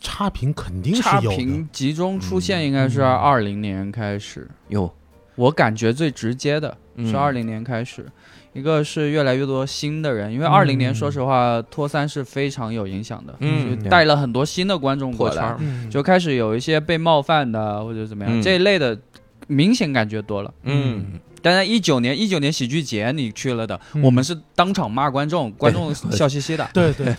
[0.00, 4.46] 差评肯定是差评集中出现，应该是二零年开始。
[4.68, 4.92] 有，
[5.34, 8.04] 我感觉最直接的是二零年开始，
[8.52, 15.56] 一个是越来越多新的人，因为二零年说实话脱三是非常有影响的，嗯，带了很多新的观众过来，
[15.90, 18.98] 就开始有一些被冒犯的或者怎么样这一类的，
[19.46, 21.18] 明显感觉多了，嗯。
[21.44, 26.66] 但在，一九年一九年喜剧节你去了的，我们是当场骂观众，观众笑嘻嘻的。
[26.72, 27.14] 对对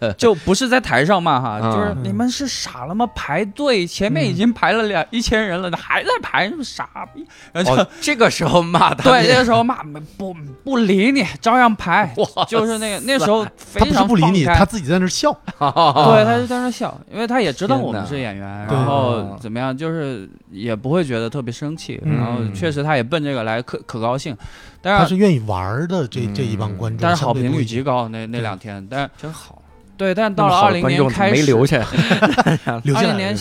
[0.00, 3.08] 对， 就不是在台上骂哈，就是你们是傻了吗？
[3.14, 7.24] 排队前面已经排了两一千人了，还在排，傻逼！
[7.52, 9.84] 然后这个时候骂他，对，这个时候骂
[10.16, 12.12] 不不理你，照样排。
[12.48, 15.32] 就是那个那时候非常不理你，他自己在那笑。
[15.60, 22.02] 对，他就在那笑，因为他也知道我们是演员，然后怎么样，就是也不会觉得特别生气。
[22.04, 23.62] 然后确实他也奔这个来。
[23.68, 24.34] 可可高兴，
[24.80, 29.60] 但是他是愿意玩的这这一帮观众，但是好评率极高那那两天，但真好。
[29.98, 31.84] 对，但到了二零年开始没留下，
[32.64, 33.36] 二零年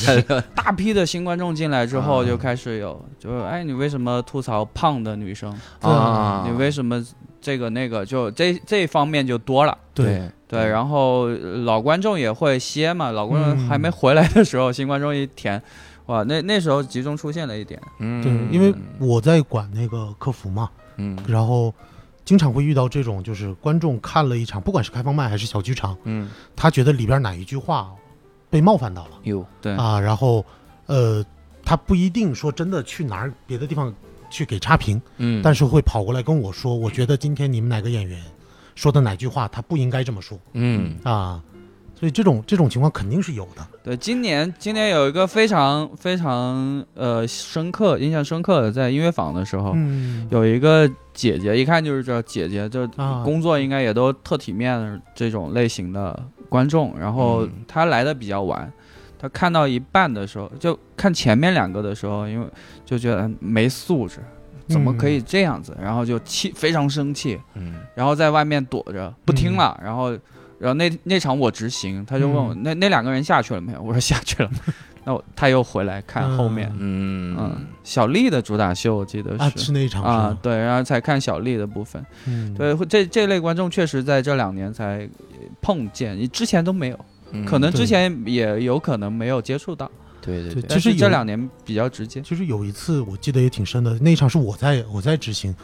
[0.54, 6.44] 大批的新观众进来之后，就开始有，就哎，你为什么吐槽胖的女生啊？
[6.46, 7.02] 你为什么
[7.40, 8.04] 这个那个？
[8.04, 9.78] 就这这方面就多了。
[9.94, 15.62] 对对，然后老观众也会歇嘛，老观众还没回来的时候，新观众一填。
[16.08, 21.74] 哇，那那时候集中出现了一点，嗯，对，因为我在管那个客服嘛，嗯，然后
[22.26, 27.94] 经常会遇到这种，就是观众看了一场，不管是开放麦还是小剧场，嗯，他觉得里边哪一句话
[28.50, 29.76] 被冒犯到了，有，对。
[29.76, 30.44] 啊，然后
[30.86, 31.24] 呃，
[31.64, 33.94] 他不一定说真的去哪儿别的地方
[34.30, 38.24] 去给差评，嗯，但是会跑过来跟我说，我觉得今天你们哪个演员
[38.76, 40.96] 说的哪句话他不应该这么说，嗯。
[41.04, 41.44] 啊。
[42.00, 43.68] 所以这种这种情况肯定是有的。
[43.84, 49.76] 对，今年今年有一个非常非常呃深刻、印象深刻的，在音乐坊的时候，
[50.30, 52.88] 有一个姐姐，一看就是这姐姐，就
[53.24, 56.94] 工作应该也都特体面这种类型的观众。
[57.00, 58.72] 然后她来的比较晚，
[59.18, 62.46] 她看到一半的时候，就看前面两个的时候，因为
[62.86, 64.20] 就觉得没素质，
[64.68, 65.76] 怎么可以这样子？
[65.82, 70.16] 然后就气非常生气，嗯，然后在外面躲着不听了，然后。
[70.60, 73.82] 然后那那场我执行，他就问我那那两个人下去了没有？
[73.84, 74.50] 我说下去了。
[75.06, 82.06] 那我他又回来看后面，嗯嗯，小丽的主打秀我记得是是那一场啊，对，然后才看小丽的部分。
[82.26, 85.08] 嗯，对，这这类观众确实在这两年才
[85.62, 87.00] 碰见，你之前都没有，
[87.46, 89.90] 可能之前也有可能没有接触到。
[90.20, 92.20] 对对对，其实这两年比较直接。
[92.22, 95.56] 其实有一次我记得也挺深的，那一场是我在我在执行，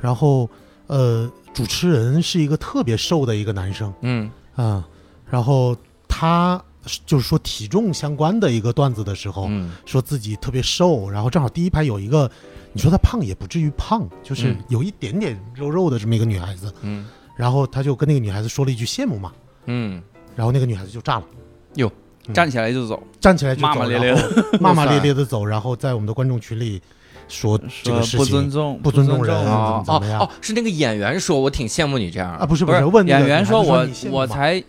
[0.00, 0.48] 然后
[0.86, 1.30] 呃。
[1.54, 4.28] 主持人是一个特别瘦的一个男生，嗯。
[4.56, 4.84] 啊，
[5.30, 5.76] 然后
[6.08, 6.60] 他
[7.06, 9.48] 就是说体重相关的一个段子的时候，
[9.86, 12.28] 说自己特别瘦，然后正好第一排有一个，
[12.72, 17.06] 你说他胖也不至于胖，就是有一点点肉肉的这么一个女孩子，嗯，
[17.36, 19.32] 然后他就跟那个女孩子说了一句羡慕嘛，
[19.66, 20.02] 嗯，
[20.34, 21.24] 然后那个女孩子就炸了，
[21.74, 21.88] 哟，
[22.32, 24.16] 站起来就走，站起来就骂骂咧咧，
[24.60, 26.82] 骂骂咧咧的 走，然后在我们的观众群里。
[27.28, 29.82] 说这个事情不尊重，不尊重人啊！
[29.86, 32.46] 哦哦，是那个演员说，我挺羡慕你这样啊！
[32.46, 34.62] 不是不是，问演员说我我才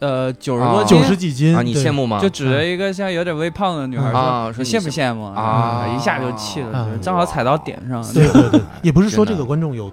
[0.00, 2.20] 呃九十多九十几斤啊，你羡慕吗？
[2.20, 5.24] 就指着一个像有点微胖的女孩说，说羡不羡慕。
[5.24, 5.86] 啊？
[5.96, 8.02] 一下就气了，正好踩到点上。
[8.12, 9.90] 对对对， 也不是说这个观众有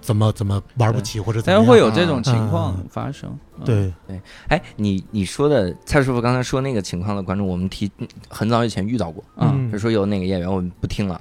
[0.00, 3.30] 怎么怎么玩不起或者怎样，会有这种情况发生。
[3.64, 3.92] 对。
[4.06, 7.90] 对，哎，你你说的蔡师傅刚才说那个情况的观众，我们提
[8.28, 11.20] 很早以前遇到过，嗯，就说有哪个演员我们不听了。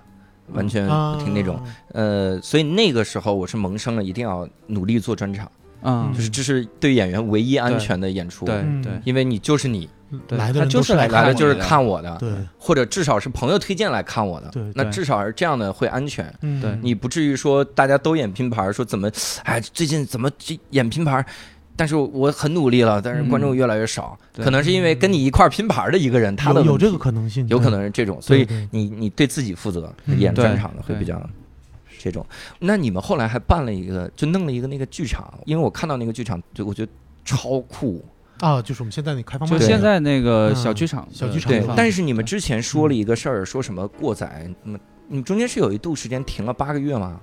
[0.54, 1.60] 完全不听那种，
[1.94, 9.90] 呃，所以那个时候我是萌生了一定要努力做专场，嗯，就是这是对演员唯一安全的演出，对对，因为你就是你。
[10.30, 11.34] 来的就是来来的。
[11.34, 16.32] 就是看我的，对，或者至少是朋友推荐来看我的，对，那至少是这样的会安全，
[16.62, 19.12] 对，你不至于说大家都演拼盘，说怎么，
[19.44, 21.26] 哎，最近怎么这演拼盘？
[21.76, 31.22] 但是我很努力了，但是观众越来越少，可能是因为跟你一块拼盘的一个人，他的有这个可能性，有可能是这种，所以你你对自己负责，演专场的会比较
[32.00, 32.26] 这种。
[32.60, 36.92] 那你们后来还办了一个，就弄了一个那个剧场，因为我看到那个剧场，就我觉得
[37.24, 38.04] 超酷。
[38.40, 41.50] 啊，就是我们现在那开放，就现在那个小剧场，小剧场。
[41.50, 47.20] 对，但是你们之前说了一个事儿，说什么过载，那么你们中间是有一度时间停了八个月吗？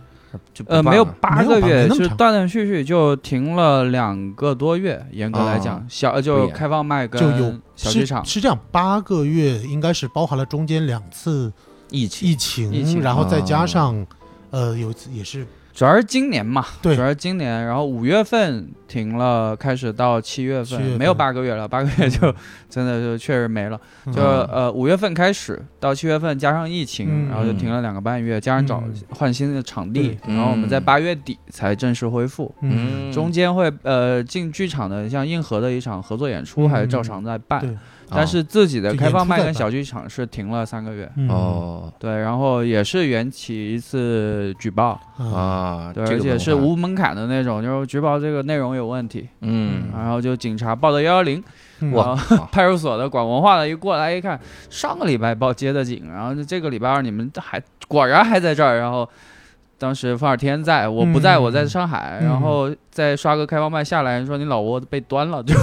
[0.66, 5.04] 呃，没有八个月，就断断续续就停了两个多月。
[5.12, 11.52] 严格来讲，小就开放麦跟就有小剧场是这样，八个月应该是包含了中间两次
[11.90, 12.28] 疫情，
[12.72, 14.06] 疫情，然后再加上
[14.50, 15.46] 呃有一次也是。
[15.74, 22.32] 主要是今年嘛，对，主要是今年，然后五月份停了，开始到七月份，没有八个月了，八个月就
[22.68, 23.80] 真的就确实没了。
[24.12, 32.54] 就呃五月份开始到七月份，加上疫情，然后就停了两个半月，加上找换新的场地，然后我们在八月底才正式恢复。
[32.60, 37.78] 嗯，中间会呃进剧场的，像硬核的一场合作演出，还是照常在办。
[38.10, 41.10] 但是自己的开放麦跟小剧场是停了三个月。
[41.28, 45.00] 哦，对，然后也是缘起一次举报。
[45.18, 51.42] 啊，对，而且是无门槛的那种，就是举报这个内容有问题，嗯，然后就警察报的幺幺零，
[51.92, 52.14] 哇，
[52.50, 54.38] 派出所的管文化的一过来一看，
[54.68, 59.08] 上个礼拜报接的警，然后这个礼拜二你们还果然还在这儿，然后。
[59.82, 65.56] 当时范尔天在我不在，我在上海，然后再刷个开放麦下来，说你老窝被端了，就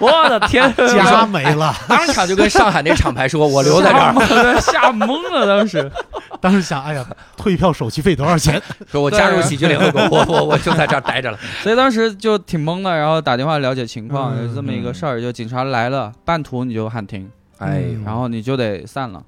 [0.00, 4.12] 我的天， 家没了，当场就跟上海那厂牌说，我留在这儿，
[4.60, 5.88] 吓懵了，当时，
[6.42, 7.06] 当时想，哎呀，
[7.36, 8.60] 退票手续费多少钱？
[8.90, 19.22] 说我加入喜剧联合国，我我我就在这儿待着了，所以当时就挺懵的，然后打电话了解情况，有这么一个事儿，就警察来了，半途你就喊停，哎，然后你就得散了。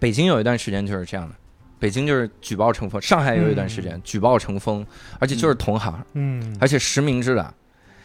[0.00, 1.34] 北京有一段时间就是这样的。
[1.78, 4.84] 北京就是举报成风，上海有一段时间举报成风，
[5.18, 7.54] 而且就是同行，嗯，而且实名制的。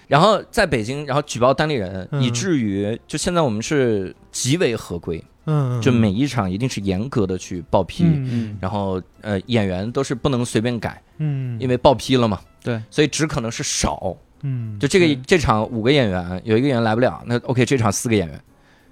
[0.08, 18.40] 然后在北京，然后举报单立人，以至于就现在我们是极为合规，嗯，就每一场一定是严格的去报批，嗯，然后呃演员都是不能随便改，嗯，因为报批了嘛，对，所以只可能是少，嗯，就这个这场五个演员有一个演员来不了，那 OK 这场四个演员。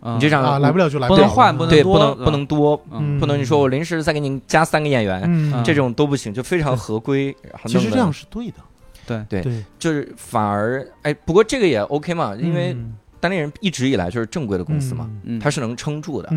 [0.04, 2.76] 你这场来不了就来不了，不能换，不能对，不能不能多，
[3.20, 7.36] 不能你说我临时再给你加三个演员，这种都不行，就非常合规。
[7.68, 9.42] 其实这样是对的，对。
[9.44, 12.76] 对，就是反而哎，不过这个也 OK 嘛，因为
[13.20, 15.08] 单立人一直以来就是正规的公司嘛，
[15.40, 16.30] 他是能撑住的。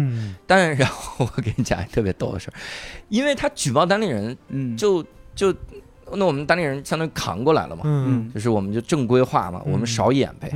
[0.46, 2.54] 但然后我给你讲一特别逗的事儿，
[3.08, 4.36] 因为他举报单立人，
[4.76, 5.02] 就
[5.34, 5.54] 就
[6.12, 7.82] 那我们单立人相当于扛过来了嘛，
[8.34, 10.52] 就是我们就正规化嘛，我们少演呗，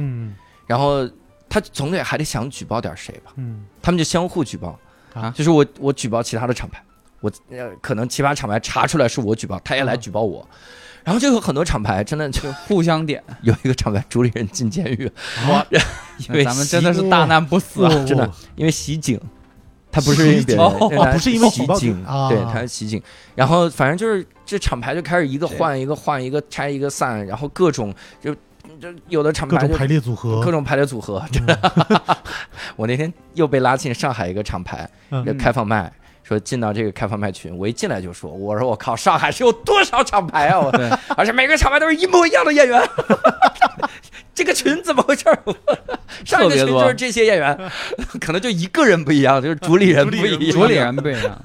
[0.67, 1.09] 然后。
[1.49, 4.79] 他总得还得想举报点谁吧，嗯，他们就相互举报。
[5.15, 6.81] 啊，就是我我举报其他的厂牌，
[7.21, 10.47] 我呃可能其他厂牌查出来是我举报，他也来举报我，
[11.03, 15.11] 然后就有很多厂牌真的就互相点， 有一个厂牌主理人进监狱，
[15.49, 15.67] 哇，
[16.29, 19.19] 因为咱们真的是大难不死啊， 真的，因为袭警，
[19.91, 23.03] 他不是别哦，不是因为袭警啊，对，他是袭警，
[23.35, 28.37] 然后反正就是这厂牌就开始一个换一个换一个拆一个散，然后各种就。
[28.81, 31.23] 就有的厂牌各种排列组合，各种排列组合。
[32.77, 34.89] 我那天又被拉进上海一个厂牌
[35.39, 40.61] 开放麦，说进到这个开放麦群，我一进来就说：“我说我靠，上海是有多少厂牌啊？
[40.61, 40.71] 我
[41.17, 42.81] 而且每个厂牌都是一模一样的演员，
[44.35, 45.25] 这个群怎么回事？
[46.25, 47.59] 上一个群就是这些演员，
[48.21, 51.41] 可能就一个人不一样，就是主理人不一样，主理人不一样。”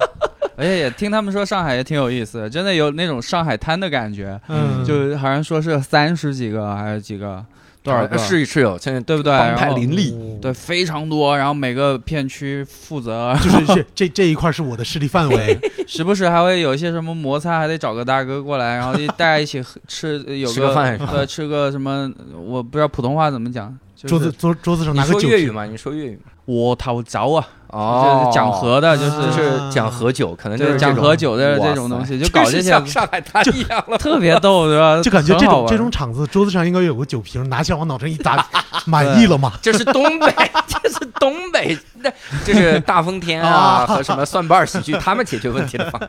[0.55, 7.43] 而且也听他们说上海也挺有意思的，真的有那种上海滩的感觉，嗯，就好像说是三十几个还是几个。
[7.83, 9.37] 多少个是是有，现在对不对？
[9.37, 11.37] 帮派林立，对，非常多。
[11.37, 15.59] 然后每个片区负责，就是 这这这一块是我的势力范围。
[15.85, 22.09] 时不时还会有一些什么摩擦，还得找个大哥过来，然后大家一起吃，有个饭，对，吃个什么？
[22.41, 23.77] 我不知道普通话怎么讲。
[24.07, 25.21] 桌子桌桌子上拿个酒。
[25.21, 25.65] 说粤语吗？
[25.65, 26.19] 你说粤语。
[26.45, 27.47] 我头早啊。
[27.67, 35.01] 哦，讲和的，就是就是讲和酒，可能就是讲和酒的这种东西，就搞这些像上海滩一样了，特别逗，对吧？
[35.01, 38.45] 就感觉这种这种场子，桌子上应该有个酒瓶，拿起来往脑上一砸，
[38.85, 39.53] 满意了吗？
[39.59, 40.31] 这是东北，
[40.67, 42.11] 这是东北，那
[42.45, 45.99] 这是大风天啊和什么蒜瓣喜剧，他们解决问题的方，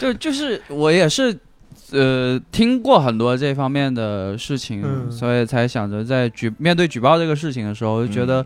[0.00, 1.32] 就就是我也是，
[1.92, 8.44] 呃，听过很多这方面的事情，所以才想着在举面对举报这个事情的时候，就觉得。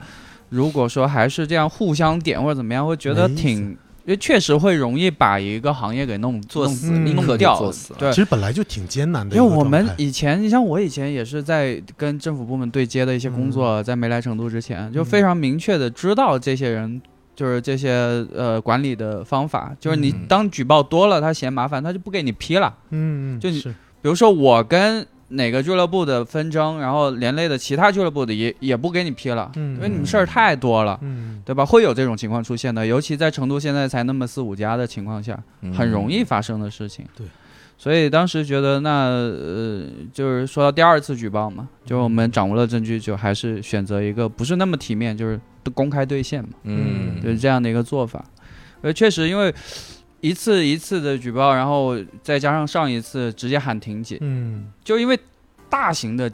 [0.53, 3.69] 如果说还是这样互相点或者怎么样，会觉得挺，
[4.05, 7.73] 因为确实会容易把一个行业给弄做死，弄掉。
[7.97, 9.37] 对，其实本来就挺艰难的。
[9.37, 17.01] 因为我们以前，你像我以前也是在跟政府部门对接的一些工作，在没来成都之前，就非常明确的知道这些人
[17.41, 17.91] 就是这些
[18.35, 22.77] 呃管理的方法，就是你当举报多了，他嫌麻烦，他就不给你批了。
[22.91, 23.63] 嗯，就你，
[24.03, 25.07] 比如说我跟。
[25.33, 30.99] 哪个俱乐部的纷争，然后连累的其他俱乐部的也也不给你批了，因为你们事儿太多了，
[31.45, 31.65] 对吧？
[31.65, 35.39] 会有这种情况出现的，尤其在成都现在才那么四五家的情况下，
[35.73, 37.07] 很容易发生的事情。
[37.17, 37.25] 对，
[37.81, 45.41] 所以当时觉得，那呃，就是说到第二次举报嘛，就是我们掌握了证据，就还是选择一个不是那么体面，就是
[45.73, 48.23] 公开兑现嘛，嗯，就是这样的一个做法。
[48.83, 49.55] 呃，确实因为。
[50.23, 55.19] 一次一次的举报，然后再加上上一次直接喊停解，嗯，就因为
[55.71, 56.31] 大型的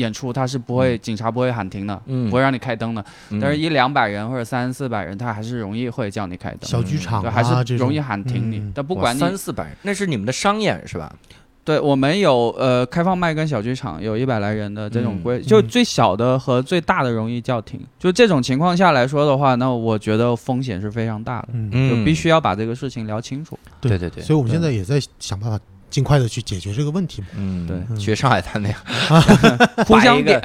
[0.00, 3.04] 演出，他是不会警察不会喊停的，嗯，不会让你开灯的。
[3.40, 6.60] 但是，一两百人或者三四百人，他还是容易会叫你开灯。
[6.62, 8.60] 小剧场对，还是容易喊停你。
[8.74, 11.14] 但不管你三四百人，那是你们的商演是吧？
[11.62, 17.78] 对我们有呃开放麦跟小剧场，有一百来人的这种规，就最小的和最大的容易叫停。
[17.98, 21.48] 就这种情况下来说的话，那我觉得风险是非常大的，
[21.90, 23.56] 就必须要把这个事情聊清楚。
[23.78, 25.60] 对对对，所以我们现在也在想办法
[25.90, 27.28] 尽快的去解决这个问题嘛。
[27.36, 28.78] 嗯，对，学上海滩那样，
[29.86, 30.40] 互相点，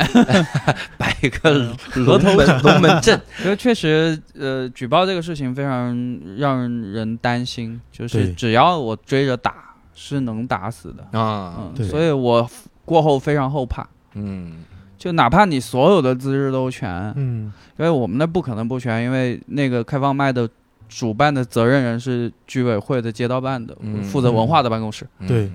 [0.97, 1.51] 摆一个
[1.95, 3.21] 龙门龙门阵。
[3.45, 5.95] 因为确实，呃，举报这个事情非常
[6.37, 9.63] 让人担心，就是只要我追着打。
[9.97, 11.17] 是能打死的。
[11.17, 12.45] 啊，所以我
[12.83, 13.87] 过后非常后怕。
[14.15, 14.65] 嗯，
[14.97, 17.45] 就哪怕你所有的资质都全，嗯，
[17.77, 20.49] 因为我们那不可能不全，因为那个开放麦的
[20.97, 25.05] 主办的责任人是居委会的街道办的，负责文化的办公室。
[25.27, 25.51] 对，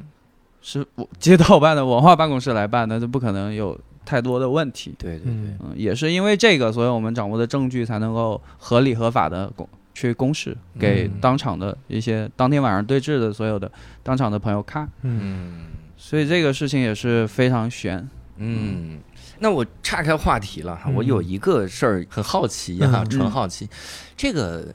[0.60, 4.94] 是我街道办的文化办公室来办，那就不可能有太多的问题。
[4.98, 9.66] 对对对，嗯，也是因为这个，所以我们掌握的证据才能够合理合法的公。
[9.92, 13.70] 去公示给当场的一些当天晚上对峙的所有的
[14.02, 15.66] 当场的朋友看，嗯，
[15.96, 18.98] 所以这个事情也是非常悬，嗯，
[19.40, 23.68] 那我岔开话题了哈，我有一个事儿很好奇哈，纯好奇，
[24.16, 24.74] 这个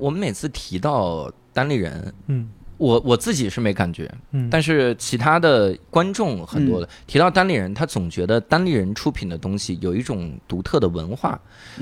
[0.00, 2.50] 我们每次提到单立人，嗯。
[2.80, 4.10] 我我自己是没感觉，
[4.50, 11.38] 但是其他的观众很多的提到单立人，他总觉得单立人出品的东西有一种独特的文化。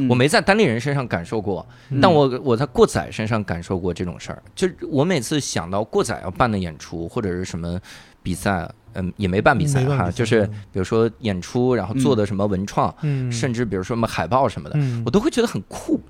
[0.09, 1.64] 我没在单立人身上感受过，
[2.03, 4.43] 但我我在过载身上感受过这种事儿。
[4.57, 7.81] 就我每次想到过载要办的演出或者是什么
[8.21, 12.93] 比赛，嗯，也没办比赛哈，就是比如说演出，然后做的什么文创，
[13.31, 16.01] 甚至比如说什么海报什么的，我都会觉得很酷。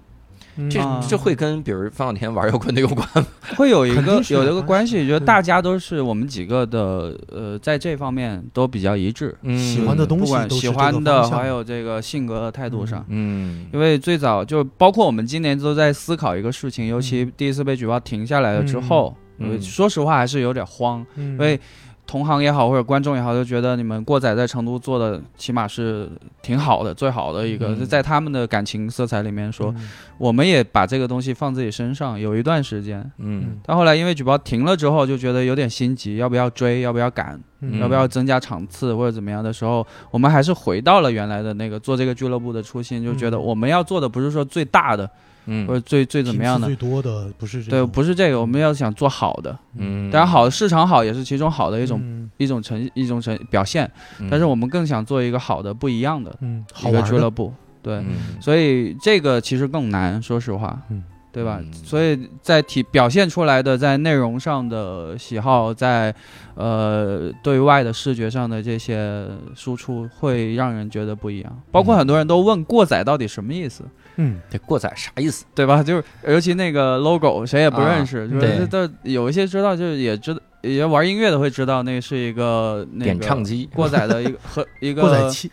[0.71, 3.27] 这这会跟比如方小天玩摇滚的有关吗？
[3.57, 4.85] 会有一个有一个关。
[4.85, 19.15] 系，觉得大家都是我们几个的呃，在这方面都比较一致，喜欢的东西，不管喜欢的还有这个性格态度上，嗯，因为最早就包括我们今年都在思考一个事情，尤其第一次被举报停下来了之后，
[19.61, 21.61] 说实话还是有点慌，因为。
[22.09, 26.09] 同行也好，或者观众也好，就觉得你们过载在成都做的起码是
[26.41, 29.73] 挺好的，最好的一个，在他们的感情色彩里面说，
[30.17, 37.39] 我们也把这个东西放自己身上，有一段时间，嗯，但后来因为举报停了之后，就觉得有点心急，要不要追，要不要赶，
[37.79, 45.09] 要不要增加场次或者怎么样的时候，我们还是回到了原来的那个做这个俱乐部的初心，就觉得我们要做的不是说最大的。
[45.51, 46.67] 嗯，或者最最怎么样的？
[46.67, 53.91] 最多的不是对，不是这个，我们要想做好的，嗯，当然好市场好也是其中好的一种一种成一种成表现，
[54.31, 58.05] 但是我们更想做一个好的不一样的，嗯，一个俱乐部，对，
[58.41, 61.03] 所以这个其实更难，说实话，嗯，
[61.39, 61.61] 对吧？
[61.85, 66.13] 所以在体表现出来的在内容上的喜好，在
[66.57, 69.25] 呃对外的视觉上的这些
[69.55, 71.63] 输出，会让人觉得不一样。
[71.71, 73.85] 包括很多人都问“过载”到底什么意思？
[74.17, 75.45] 嗯，这“过载”啥意思？
[75.55, 75.81] 对吧？
[75.81, 85.49] 就是尤其那个 logo，谁也不认识，就是都有一些知道，就是也知道，也玩音乐的会知道，那是一个点唱机过载的一个和 一个过载器。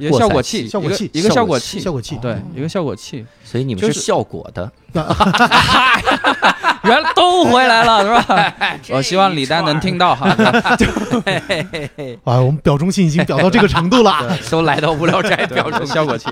[0.00, 3.24] 一个效果器，效果器，一个效果器，效果器，对，一个效果器。
[3.44, 4.70] 所以你们是效果的
[6.82, 8.54] 原来都回来了，是吧？
[8.90, 10.28] 我希望李丹能听到哈。
[12.24, 16.28] 啊，我们表忠心已经表到这个程度了，都来到无聊斋表忠效果器。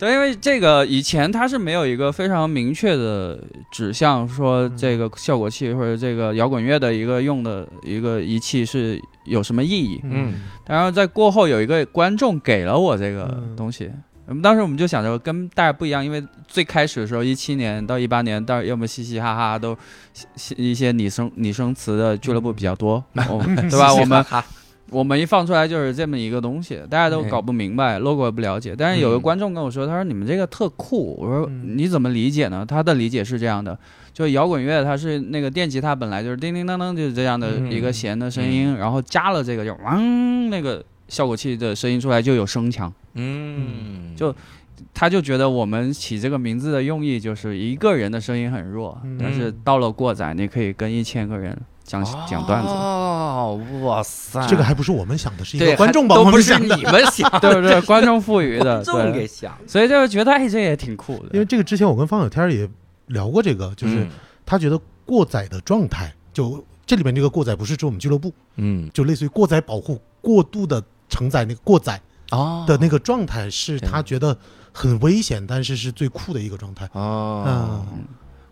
[0.00, 3.38] 对，因为这个以前它是没有一个非常明确的
[3.70, 10.00] 指向，说这个效果器或者这个摇滚乐的一个用的一个仪器是有什么意义。
[10.04, 10.32] 嗯，
[10.66, 13.90] 然后在过后有一个观众给了我这个东西，
[14.26, 19.76] 我们当时我们就想着跟大家不一样，因为最开始的时候，一七年到一八年，到要么嘻嘻哈哈都
[20.56, 23.92] 一些拟声拟声词的俱乐部比较多， 对吧？
[23.92, 24.24] 我们。
[24.90, 28.74] 我们一放出来就是这么一个东西，大家都搞不明白，logo 也不了解。
[28.76, 31.16] 但是有个观众跟我说，他说你们这个特酷。
[31.20, 32.64] 我说你怎么理解呢？
[32.66, 33.78] 他的理解是这样的：
[34.12, 42.92] 就摇滚乐，它是那个电吉他本来就是叮叮当当就是这样的一个弦的声音，然后加了这个就嗡那个效果器的声音出来就有声强。
[43.14, 44.34] 嗯，就
[44.92, 51.56] 他就觉得我们起这个名字的用意就是一个人的声音很弱，但是到了过载，你可以跟一千个人。
[51.90, 52.68] 讲讲段子。
[52.68, 57.80] 哦，哇塞，这个还不是我们想的，是一个观众帮我们想，你们想， 对不对？
[57.82, 61.30] 观众赋予的， 观众给想，所以就觉得哎，这也挺酷的。
[61.32, 62.68] 因为这个之前我跟方小天也
[63.06, 64.06] 聊过这个，就是
[64.46, 74.36] 他觉得过载的状态，就这里面这个过载不是指我们俱乐部，嗯，就类似于过载保护过度的承载那个过载啊的那个状态，是他觉得
[74.72, 76.88] 很危险，但是是最酷的一个状态。
[76.92, 77.84] 啊。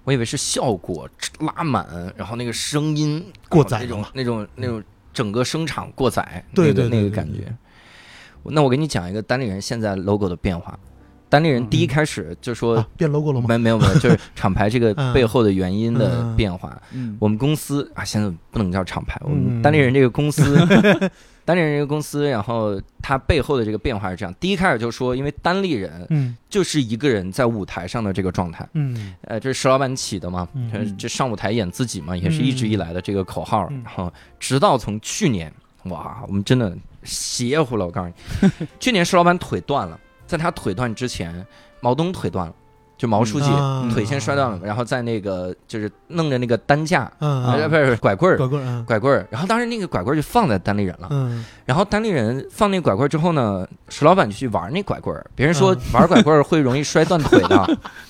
[0.09, 1.07] 我以为是效果
[1.41, 1.87] 拉满，
[2.17, 4.83] 然后那个声音过载那种那种那种
[5.13, 7.55] 整个声场过载，对对那个感觉。
[8.45, 10.79] 那我给你讲一个单立人现在 logo 的变化。
[11.29, 13.49] 单立人第一开始就说变 logo 了吗？
[13.49, 16.81] 没没有没有，就是厂牌这个背后的原因的变化。
[17.19, 20.67] 我们公司啊，现在不能叫厂牌，我们单立人这个公司。
[21.49, 30.47] 单立人这个公司，然后它背后的这个变化是这样：第一开始就说，因为单立人，嗯，就是一个人在舞台上的这个状态，嗯，呃，这是石老板起的嘛，
[30.99, 33.67] 这上舞台演自己嘛，也是一直以来的这个口号。
[33.71, 35.51] 然后直到从去年，
[35.85, 41.47] 哇，我们真的邪乎了，我告诉你， 去年石老板腿断了，在他腿断之前，
[41.81, 42.55] 毛东腿断了。
[42.99, 43.49] 就毛书记
[43.95, 47.11] 腿先摔断了，然后在那个就是弄着那个担架，
[47.69, 49.27] 不是拐棍儿，拐棍儿，拐棍儿。
[49.31, 51.09] 然后当时那个拐棍儿就放在单立人了。
[51.65, 55.25] 然后单立人放那拐棍儿之后呢，石老板就去玩那拐棍儿。
[55.37, 57.79] 别人说玩拐棍儿会容易摔断腿的。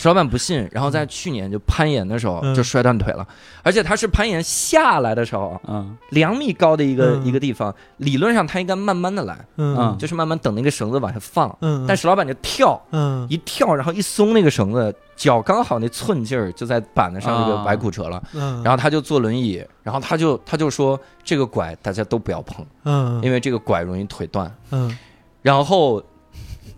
[0.00, 3.26] 石老板不信，然后在去年就攀岩的时候就摔断腿了，
[3.62, 24.96] 而且他是攀岩下来的时候，嗯，两米高的一个一个地方，理论上他应该慢慢的来，嗯，就是慢慢等那个绳子往下放，嗯，但石老板就跳，嗯，一跳，然后一松那个绳子，脚刚好那寸劲儿就在板子上，这个崴骨折了，嗯，然后他就坐轮椅，然后他就他就说这个拐大家都不要碰，嗯，因为这个拐容易腿断，嗯，
[25.42, 26.02] 然后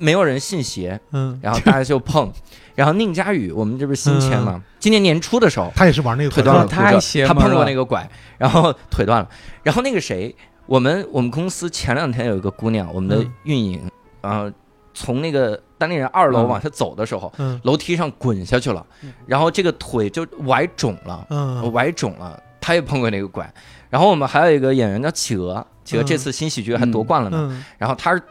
[0.02, 2.32] 没有人信邪，嗯，然后大家就碰。
[2.74, 4.60] 然后宁佳宇，我们这不是新签吗？
[4.80, 9.28] 今年年初的时候，他也是玩那个腿断了，太他碰过那个拐，然后腿断了。
[9.62, 10.34] 然后那个谁，
[10.66, 13.88] 我们我们公司前两天有一个姑娘，我们的运营，
[14.22, 14.50] 啊，
[14.94, 17.32] 从那个单立人二楼往下走的时候，
[17.62, 18.84] 楼梯上滚下去了，
[19.26, 21.26] 然后这个腿就崴肿了，
[21.72, 22.42] 崴肿了。
[22.60, 23.52] 他也碰过那个拐。
[23.90, 27.64] 然后我们还有一个演员叫企鹅，企鹅这次新喜剧还夺冠了呢。
[27.76, 28.22] 然后他是。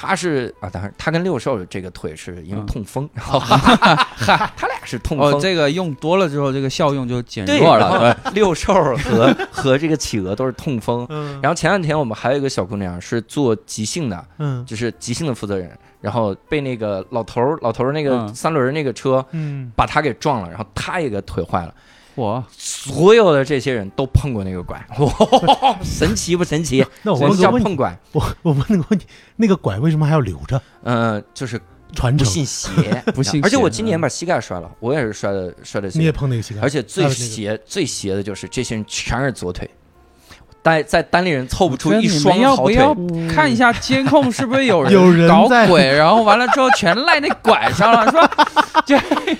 [0.00, 5.38] 他是啊，当然他跟六兽这个腿是因为痛风，然后他俩是痛风。
[5.38, 8.16] 这个用多了之后，这个效用就减弱了。
[8.32, 11.06] 六兽和 和这个企鹅都是痛风。
[11.42, 15.70] 然后前两天我们还有一个小姑娘是做急性的，嗯，就是急性的负责人，
[16.00, 21.74] 然后被那个老头儿老头儿那个三轮那个车，嗯，把他给撞了，然后他也给腿坏了。
[22.20, 26.84] 我所有的这些人都碰过那个拐，哇， 神奇不神奇？
[27.02, 27.18] 那我
[27.58, 27.98] 碰拐？
[28.12, 29.06] 我我问个问题，
[29.36, 30.60] 那个拐为什么还要留着？
[30.82, 31.60] 嗯，就是
[31.94, 32.70] 传不信邪，
[33.14, 33.42] 不信。
[33.42, 35.88] 而且我今年把膝盖摔了，我也是摔的摔的。
[35.94, 36.60] 你也碰那个膝盖？
[36.60, 39.68] 而且最邪最邪的就是这些人全是左腿。
[40.62, 42.76] 单在单立人凑不出一双好腿，
[43.28, 44.92] 看一下监控是不是有人
[45.26, 48.30] 搞鬼，然后完了之后全赖那拐上了，是吧？
[48.86, 48.98] 这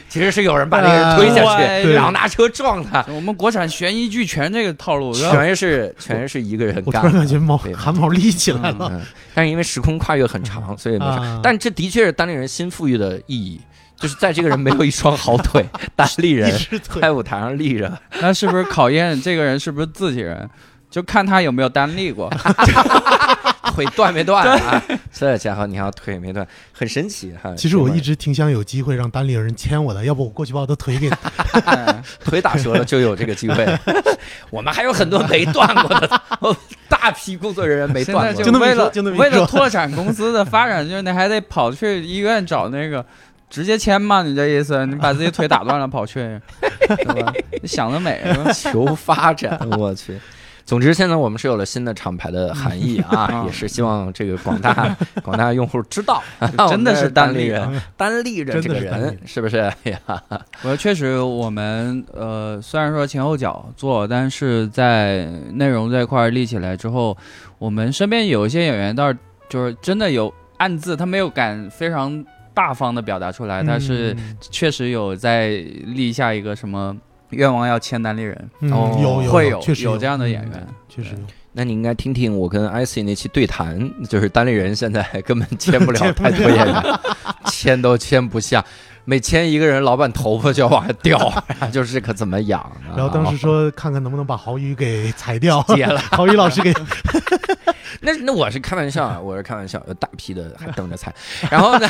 [0.08, 1.42] 其实是有人把那个人推下
[1.82, 3.04] 去，然后拿车撞他。
[3.08, 6.84] 我们国产悬疑剧全这个套路，全是全是一个人干。
[6.86, 9.00] 我突然感觉毛汗毛立起来了，
[9.34, 11.40] 但是因为时空跨越很长，所以没啥。
[11.42, 13.60] 但这的确是单立人新赋予的意义。
[13.96, 15.62] 就是在这个人没有一双好腿，
[15.94, 16.50] 单立人
[17.02, 20.48] 在舞台上立着， 那是不是考验这个人是不是自己人？
[20.90, 22.30] 就看他有没有单立过。
[23.72, 24.82] 腿断没断啊？
[25.12, 27.54] 这家伙，你看腿没断，很神奇哈。
[27.54, 31.08] 其实我一直挺想有机会让单立人牵我的，要不我过去把我的腿给
[32.24, 33.78] 腿打折了，就有这个机会。
[34.50, 36.20] 我们还有很多没断过的，
[36.88, 38.42] 大批工作人员没断过。
[38.42, 43.04] 就为了为了拓展公司的发展，就是你还得跑去医院找那个
[43.48, 44.22] 直接签吗？
[44.22, 44.84] 你这意思？
[44.84, 46.38] 你把自己腿打断了跑去，
[46.88, 47.32] 对吧？
[47.64, 48.20] 想得美，
[48.52, 50.18] 求发展，我去。
[50.70, 56.22] 总之，现在我们是有了新的厂牌的含义啊， 也是希望这个广大 广大用户知道，
[56.70, 59.68] 真的是单立人，单立人这个人是不是？
[60.62, 65.24] 我确实，我们呃，虽然说前后脚做，但是在
[65.54, 67.18] 内容这块立起来之后，
[67.58, 69.18] 我们身边有一些演员倒是
[69.48, 72.24] 就是真的有暗自，他没有敢非常
[72.54, 76.96] 大方的表达出来，但是确实有在立下一个什么。
[77.30, 81.20] 愿望要签单立人，哦，有会有有这样的演员，确实有。
[81.52, 86.12] 那你应该听听我跟 IC 那期对谈， 就是单立人现在根本 签不了。
[86.12, 86.82] 太多演员，
[87.46, 88.64] 签都签不下，
[89.04, 91.18] 每签一个人，老板头发就要往下掉，
[91.72, 92.94] 就是可怎么养呢？
[92.96, 95.98] 然后当时说看看能不能把郝宇给裁掉，接了。
[96.12, 96.72] 郝宇老师给。
[98.02, 101.12] 那那我是开玩笑啊，我是开玩笑，有大批的还等着裁，
[101.50, 101.86] 然后呢，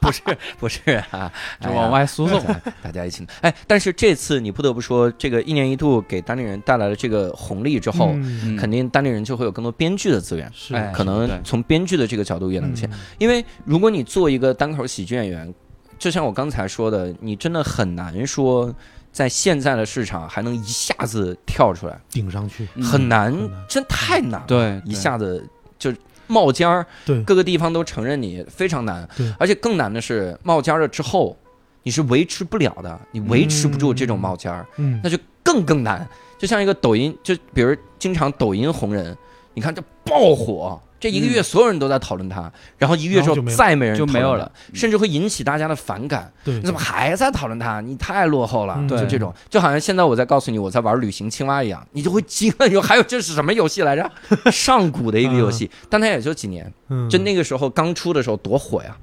[0.00, 0.20] 不是
[0.58, 0.78] 不是
[1.10, 1.30] 啊，
[1.60, 2.40] 就往外输送，
[2.82, 3.26] 大家一起。
[3.40, 8.14] 哎，但是这次你不得不说，这个一年一度给当地人带来了这个红利之后，
[8.58, 12.88] 肯定当地人就会有更多编剧的资源，是可能从编剧的这个角度也能签，
[13.18, 15.52] 因为如果你做一个单口喜剧演员，
[16.00, 18.74] 就像我刚才说的，你真的很难说。
[19.12, 23.34] 在现在的市场还能一下子跳出来顶上去很难，
[23.68, 24.40] 真太难。
[24.46, 25.44] 对，一下子
[25.80, 25.92] 就
[26.28, 29.08] 冒尖儿，对，各个地方都承认你非常难。
[29.16, 31.36] 对，而且更难的是冒尖了之后，
[31.82, 36.08] 你是维持不了的，你维持不住这种冒尖儿，嗯，那就更更难。
[36.38, 39.16] 就像一个抖音，就比如经常抖音红人，
[39.54, 40.80] 你看这爆火。
[41.00, 46.30] 这一个月，所有人都在讨论他，然后一个月之后再没人就没有了，甚至会引起大家的反感。
[46.44, 47.80] 你怎么还在讨论他？
[47.80, 48.78] 你太落后了。
[48.86, 52.68] 就这种，就好像现在我在告诉你我在玩旅行青蛙一样，你就会惊了。
[52.68, 54.10] 有还有这是什么游戏来着？
[54.52, 56.70] 上古的一个游戏，但它也就几年。
[57.08, 58.94] 就那个时候刚出的时候多火呀！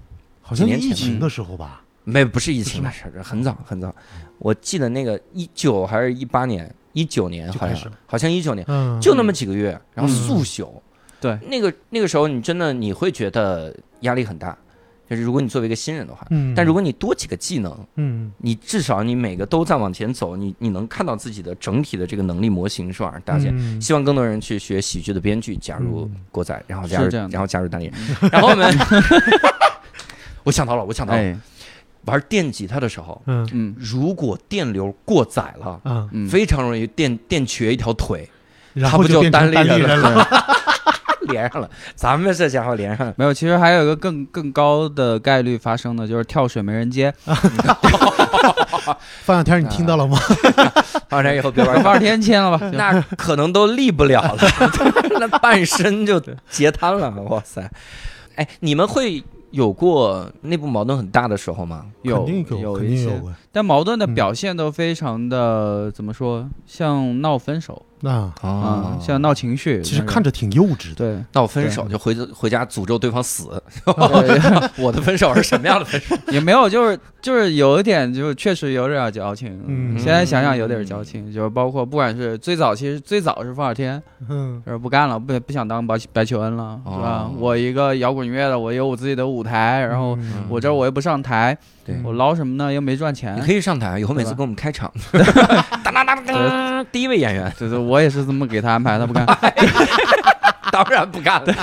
[0.41, 1.81] 好像疫情的时候吧？
[2.03, 3.93] 没，不是疫情的事儿，很早很早。
[4.37, 8.65] 我记得那个一九还是一八年，一九年好像好像一九年，
[9.01, 10.69] 就那么几个月，然后速朽。
[11.19, 14.56] 对，那个那个时候，你真的你会觉得压力很大，
[15.10, 23.81] 就是如果你作为一个新人的话，嗯，但如果你多几个技能，嗯，你至少你每个都在往前走，你你能看到自己的整体的这个能力模型是往上搭建。
[23.81, 27.94] 希望更多人去学喜剧的编剧，加入国仔，然后加入，然后加入单立人，
[28.31, 28.77] 然后我们，
[30.44, 31.41] 我想到了，我想到了，
[32.06, 33.48] 玩电吉他的时候，嗯。
[33.53, 35.81] 嗯，如果电流过载了，
[36.11, 38.30] 嗯，非常容易电电瘸一条腿，
[38.73, 40.27] 然后就单立人了。
[41.27, 43.13] 连上了，咱们这家伙连上了。
[43.17, 47.13] 没有，其实还有一个更更高的概率发生的，就是跳水没人接。
[49.23, 50.17] 方小天你听到了吗？
[51.09, 52.69] 方小天以后别玩，方小天签了吧。
[52.71, 54.37] 那可能都立不了了，
[55.19, 57.09] 那半身就截瘫了。
[57.23, 57.69] 哇塞！
[58.35, 59.23] 哎，你们会？
[59.51, 61.85] 有过内部矛盾很大的时候吗？
[62.01, 62.27] 有，
[62.61, 63.09] 有一些，
[63.49, 66.47] 但矛盾的表现都非常的怎么说？
[66.65, 70.95] 像闹分手啊啊，像闹情绪，其实看着挺幼稚的。
[70.95, 73.61] 对，闹分手就回回家诅咒对方死。
[74.77, 76.15] 我的分手是什么样的分手？
[76.29, 79.57] 也没有，就是就是有一点，就是确实有点矫情。
[79.65, 87.31] 嗯，现在想想有点矫情，就是包括不管是最早，其实最早是方小天，嗯，就是不干了，不不想当白白求恩了，是吧？
[87.39, 89.37] 我一个摇滚乐的，我有我自己的舞。
[89.37, 90.17] 舞台，然后
[90.49, 91.55] 我这我又不上台，
[92.03, 92.72] 我捞什么呢？
[92.72, 93.35] 又没赚钱。
[93.35, 94.91] 你可以上台，以后每次给我们开场。
[96.91, 99.26] 第一位演员，就是，我也是这么给他安排，他不干，
[100.72, 101.53] 当然不干了。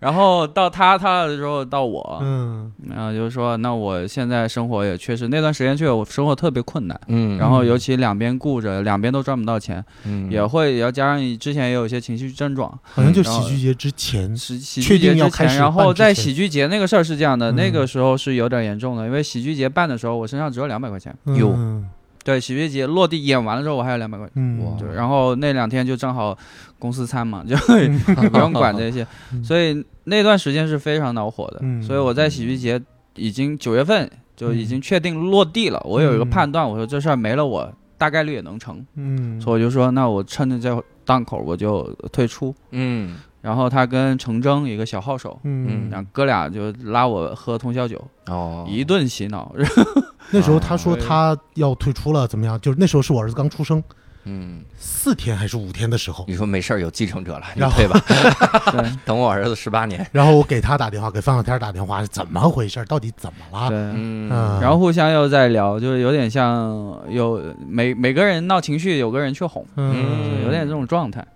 [0.00, 21.54] 然后到他他的时候到我，嗯，然后就是说，那我现在生活也确实那段时间确实我生活特别困难，嗯，然后尤其两边顾着，两边都赚不到钱，嗯，也会也要加上你之前也有一些情绪症状，好像就喜剧节之前，喜喜剧节之前，然后在喜剧节那个事儿是这样的，那个时候是有点严重的，因为喜剧节办的时候我身上只有两百块钱，有。
[22.22, 24.34] 对，喜剧节落地演完了之后，我还有两百块钱。
[24.36, 26.36] 嗯，对，然后那两天就正好
[26.80, 27.56] 公司餐嘛， 就
[28.30, 29.06] 不用管这些，
[29.44, 31.60] 所以那段时间是非常恼火的。
[31.80, 32.80] 所以我在喜剧节
[33.14, 38.84] 已经九月份就已经确定落地了，我有一个判断，我说这事儿没了，我大概率也能成。
[38.96, 42.54] 嗯，所以我就说，那我趁着这档口，我就退出。
[42.70, 49.54] 嗯，然后他跟程铮一个小号手，嗯，然后哥俩就拉我喝通宵酒，哦，一顿洗脑。
[50.32, 52.58] 那时候他说他要退出了，怎么样？
[52.60, 53.82] 就是那时候是我儿子刚出生。
[54.30, 58.00] 嗯，四天还是五天的时候，你说没事儿有继承者了，你退吧。
[59.04, 62.84] 等我儿子十八年，然后我给他打电话，给范小天打电话，怎么回事？
[62.84, 63.68] 到底怎么了？
[63.68, 71.26] 对，嗯，然后互相又在聊，就是有点像有每每个人闹情绪，有个人去哄，嗯，有点这种状态。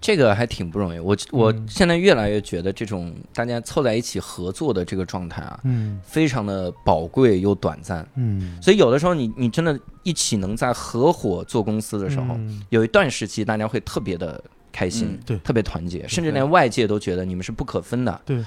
[0.00, 12.38] 这个还挺不容易，我我现在越来越觉得这种大家凑在一起合作的这个状态啊，嗯，非常的宝贵又短暂，嗯，所以有的时候你你真的一起能在合伙做公司的时候，
[12.70, 18.44] 有一段时期大家会特别的开心，对，特别团结，甚至连外界都觉得你们是不可分的，对，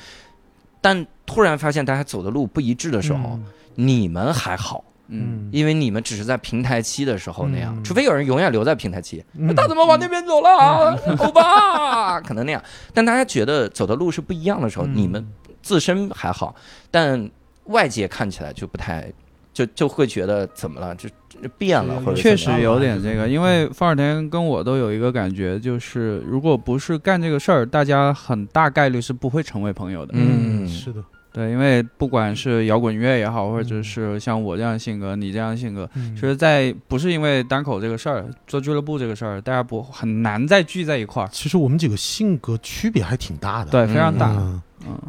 [0.79, 3.37] 但突然发现大家走的路不一致的时候，
[3.75, 4.85] 你们还好。
[5.11, 9.23] 嗯，因为你们只是在平台期的时候那样，除非有人永远留在平台期，
[9.55, 10.97] 他怎么往那边走了？
[11.19, 12.63] 欧巴，可能那样。
[12.93, 15.27] 但大家觉得走的路是不一样的时候，你们
[15.61, 16.55] 自身还好，
[16.89, 17.29] 但
[17.65, 19.11] 外界看起来就不太，
[19.53, 20.95] 就就会觉得怎么了？
[20.95, 21.09] 就
[21.57, 23.27] 变了，或者确实有点这个。
[23.27, 30.13] 因为方尔天跟我都有一个感觉，就是如果不是干这个事儿，大家很大概率是不会成为朋友的。
[30.15, 31.03] 嗯，是的。
[31.33, 41.29] 对，因为不管是摇滚乐也好，或者是像我这样性格，你这样性格，其实，在不是因为单口这个事儿，做俱乐部这个事儿，大家不很难再聚在一块儿。
[41.31, 44.29] 其实我们几个性格区别还挺大的，对，非常大。
[44.31, 44.61] 嗯，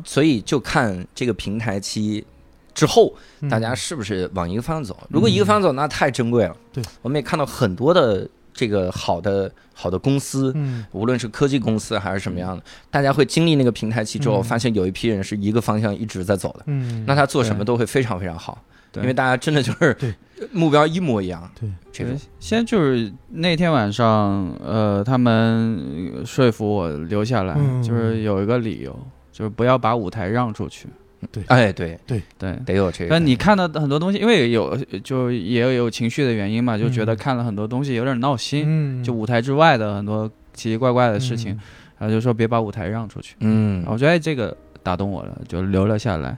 [0.04, 2.24] 所以就看这个平台期
[2.72, 3.12] 之后，
[3.50, 4.96] 大家是不是往一个方向走。
[5.08, 6.56] 如果一个方向走，那太珍贵了。
[6.72, 8.28] 对，我们也看到很多的。
[8.52, 18.62] 这个好的好的公司，嗯，无论是科技公司还是什么样的，大家会经历那个平台期之后，发现有一批人是一个方向一直在走的，嗯，那他做什么都会非常非常好，
[18.96, 19.96] 因为大家真的就是
[20.52, 22.10] 目标一模一样，对，这个
[22.40, 28.96] 先就是那天晚上，呃，他们说服我留下来，就是有一个理由，
[29.32, 30.88] 就是不要把舞台让出去。
[31.30, 33.10] 对，哎，对对对，得有这个。
[33.10, 41.58] 但你看到很多东西，因为有就也有情绪的原因嘛，就觉得看了很多东西有点闹心，嗯就舞台之外的很多奇奇怪怪的事情，
[41.98, 43.36] 然后就说别把舞台让出去。
[43.40, 46.36] 嗯，我觉得这个打动我了，就留了下来。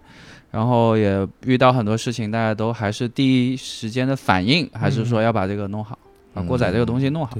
[0.50, 5.98] 然后也遇到很多事情，大家都还是第一时间的反应，还是说要把这个弄好，
[6.32, 7.36] 把过载这个东西弄好。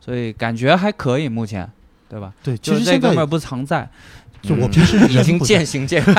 [0.00, 1.68] 所以感觉还可以，目前，
[2.08, 2.32] 对吧？
[2.44, 3.88] 对，其实这哥们儿不常在。
[4.46, 6.14] 就我平时已经渐行渐远，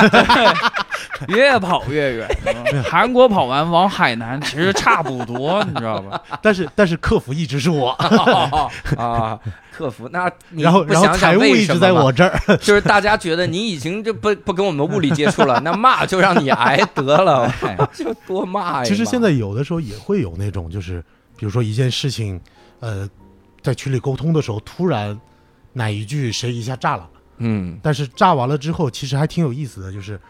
[1.28, 2.28] 越跑越远。
[2.84, 6.20] 韩国跑完往海南其实差不多， 你知道吧？
[6.42, 7.90] 但是但是客服一直是我
[8.98, 9.38] 啊，
[9.70, 17.52] 客服那然后然后财务一直在我这儿，就是大家觉得你已经就不不跟我们物理接触了，那骂就让你挨得了，
[17.94, 18.84] 就多骂呀。
[18.84, 21.00] 其实现在有的时候也会有那种，就是
[21.36, 22.40] 比如说一件事情，
[22.80, 23.08] 呃，
[23.62, 25.18] 在群里沟通的时候，突然
[25.72, 27.08] 哪一句谁一下炸了。
[27.38, 30.20] 嗯，但是炸完了之后，其实还挺有意思的，就是，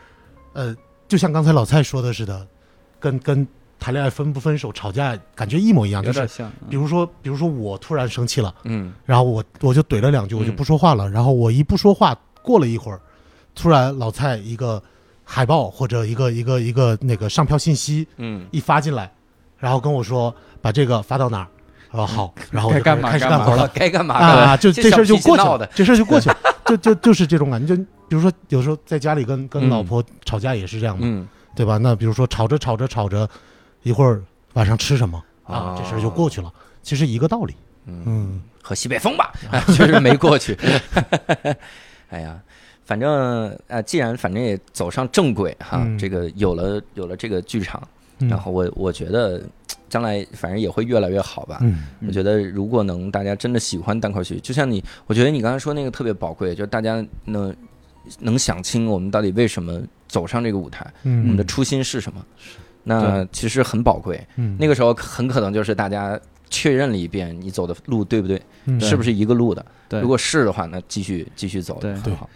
[0.53, 0.75] 呃，
[1.09, 2.47] 就像刚才老蔡说的似的，
[2.99, 3.47] 跟跟
[3.79, 6.27] 谈恋爱分不分手、吵架感觉一模一样，就是
[6.69, 13.01] 比如说，比如说我突然生气了，嗯，然后我我就怼了两句，我就不说话了，然后我一不说话，过了一会儿，
[13.55, 14.83] 突然老蔡一个
[15.25, 19.13] 海报或者一个一个一个那个上票信息，嗯，一发进来，
[19.59, 21.49] 然后跟我说把这个发到哪儿。
[21.93, 24.57] 哦好，然后该干嘛开始干活了，该干嘛啊？
[24.57, 27.77] 就这事儿就过去了，这事儿就过去了，就就就是这种感觉。
[27.77, 31.77] 就比如说，有时候在家里跟跟老婆吵架也是这样的，对吧？
[31.79, 33.29] 那比如说吵着吵着吵着，
[33.83, 34.23] 一会儿
[34.53, 35.75] 晚上吃什么啊？
[35.79, 36.53] 这事儿就过去了。
[36.83, 37.55] 其实一个道理。
[37.87, 39.33] 嗯，喝西北风吧，
[39.75, 40.57] 确实没过去。
[42.11, 42.41] 哎呀，
[42.85, 47.81] 反正呃，既然反正也走上正轨哈，这个有了有了这个剧场，
[48.21, 49.43] 然后我我觉得。
[49.89, 51.59] 将来反正也会越来越好吧。
[51.63, 57.55] 嗯，我觉得如果能大家真的喜欢单口喜剧，就像你，我觉得你刚才说那个特别宝贵，就是大家能
[58.19, 62.27] 能想清我们到底为什么走上这个舞台，我们的初心是什么。
[62.83, 64.21] 那其实很宝贵。
[64.35, 66.21] 嗯，那个时候很可能就是大家
[66.51, 68.43] 确认了一遍你走的路对不对，
[68.81, 69.65] 是不是一个路的。
[70.03, 72.29] 如果是的话，那继续继续走，很好。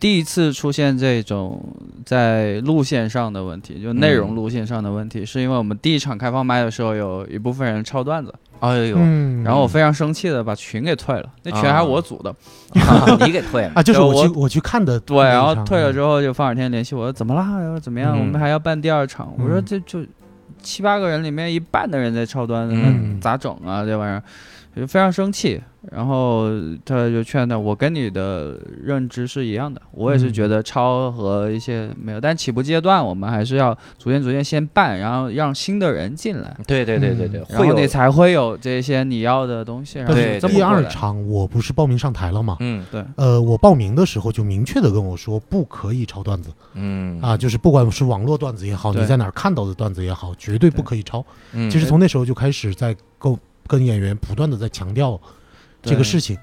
[0.00, 1.62] 第一次出现这种
[2.04, 8.98] 在路线上的问题，就内容路线上的问题，是因为我们第一场开放麦的时候，有一部分人抄段子，哎呦，
[9.42, 12.34] 然后我非常生气的把群给退了，那群还是我组的，
[13.24, 13.82] 你给退了啊？
[13.82, 17.62] 就是我去我去看的，对，然后退了之后就方尔天联系我说怎么啦？
[17.62, 18.18] 又怎么样？
[18.18, 20.04] 我们还要办第二场，我说这就
[20.62, 23.84] 七八个人里面一半的人在抄段子，那咋整啊？
[23.84, 24.22] 这玩意儿。
[24.76, 25.60] 就非常生气。
[25.92, 26.48] 然后
[26.82, 36.56] 他就劝他，我跟你的认知是一样的，我也是觉得抄和一些没有，但起步阶段我们还是要逐渐逐渐先办，然后让新的人进来。
[36.66, 40.02] 对对对对对，然后你才会有这些你要的东西。
[40.06, 42.56] 对，第二场我不是报名上台了吗？
[42.60, 43.04] 嗯，对。
[43.16, 46.48] 呃，我报名的时候就明确的跟我说，不可以抄段子。
[46.72, 51.22] 嗯啊，就是不管是网络段子也好，你在哪儿看到的段子也好，绝对不可以抄。
[51.52, 55.20] 嗯，其实从那时候就开始在跟跟演员不断的在强调
[55.82, 56.38] 这个事情。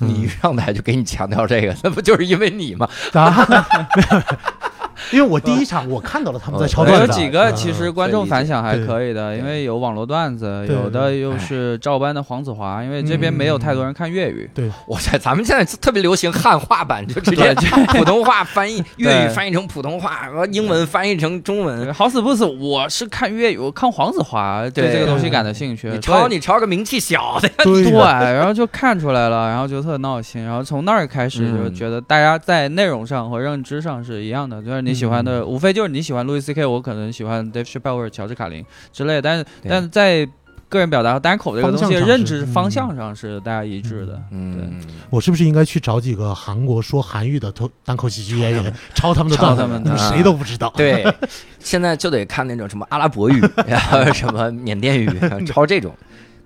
[0.00, 2.88] 你一上台就给你强调这个，那不就是因为你吗？
[5.12, 14.48] 因为我第一场我看到了他们在抄段子，有几个其实观众反响还可以的，因为有网络段子，有的又是照搬的黄子华，因为这边没有太多人看粤语。
[14.54, 17.54] 对，哇塞，咱们现在特别流行汉化版，就直接
[17.88, 21.92] 普通话翻译，粤语翻译成普通话，然后英文翻译成中文。
[21.94, 25.88] 好死不死，我是看粤语，我看黄子华，对这个东西感兴趣。
[25.88, 34.98] 你抄你抄个名气小的，对，然后就看出来了，然后就特闹心，然后从那儿开始就觉得大家在内容上和认知上是一样的，就是你。
[34.98, 40.28] 喜欢的无非就是你喜欢路易 C K，我可能喜欢 Dave Chappelle 或者乔治卡林之类，但是但是在
[40.68, 44.20] 个人表达和单口这个东西认知方向上是大家一致的。
[44.32, 49.62] 嗯，我是不是应该去找几个韩国说韩语的单单口喜剧演员抄他们的段子？
[49.62, 50.72] 你们谁都不知道。
[50.76, 51.06] 对，
[51.60, 55.08] 现在就得看那种什么阿拉伯语，然后什么缅甸语，
[55.46, 55.94] 抄这种，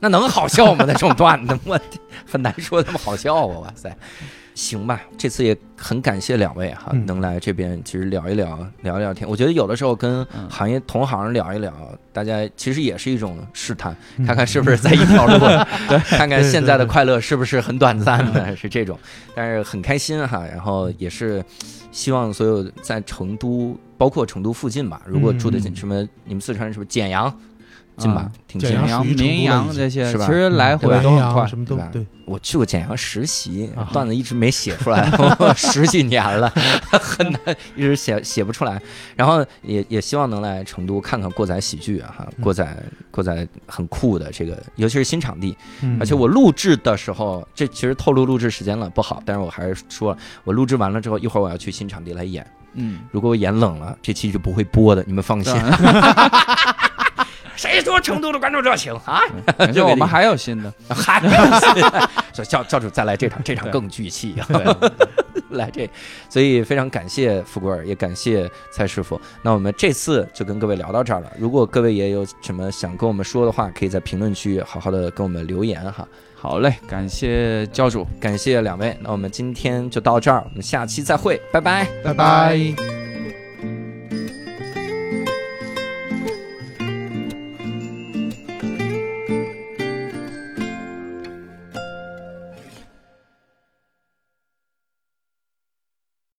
[0.01, 0.85] 那能好笑吗？
[0.87, 1.81] 那种段子，我
[2.31, 3.47] 很难说那么好笑啊！
[3.47, 3.97] 哇塞。
[4.55, 9.29] 行吧，这次也很感谢两位哈，能来这边其实聊一聊，聊一聊天。
[9.29, 11.73] 我觉得有的时候跟行业同行聊一聊，
[12.13, 13.97] 大家其实也是一种试探，
[14.27, 15.39] 看看是不是在一条路，
[15.89, 18.99] 对，看看现在的快乐是不是很短暂的， 是这种。
[19.35, 21.43] 但是很开心哈，然后也是
[21.91, 27.35] 希望所有在成都，包括成都附近吧，如果住的近，什么你们四川是不是简阳？
[27.97, 28.71] 近吧，挺近。
[28.71, 30.27] 简阳、绵阳这些是吧？
[30.27, 32.05] 其实来回都很快，什么都对。
[32.25, 35.11] 我去过简阳实习，段子一直没写出来，
[35.57, 36.49] 十几年了，
[36.93, 37.41] 很难，
[37.77, 38.81] 一直写写不出来。
[39.17, 42.77] 然后也也希望能来成都看看过载喜剧啊，哈，过载
[43.11, 45.57] 过载很酷的这个，尤其是新场地。
[45.99, 49.23] 而且我录制的时候，这其实透露录制时间了，不好。
[49.27, 52.47] 但是我还是说了，我录制完了之后，一会儿我要去新场地来演。
[52.75, 55.53] 嗯，如果我演冷了，这期就不会播的，你们放心。
[57.63, 59.23] 谁说成都的观众热情啊？
[59.73, 62.11] 就我们还有新的，还有新的。
[62.35, 64.35] 说教教主再来这场，这场更聚气。
[65.51, 65.89] 来这，
[66.29, 69.21] 所以非常感谢富贵儿，也感谢蔡师傅。
[69.43, 71.31] 那我们这次就跟各位聊到这儿了。
[71.39, 76.09] 如果各位也有什么想跟我们说的话，可以在评论区好好的跟我们留言哈。
[76.35, 78.97] 好嘞，感谢教主，感谢两位。
[79.03, 83.02] 那我们今天就到这儿，我们下期再会，拜拜，拜拜。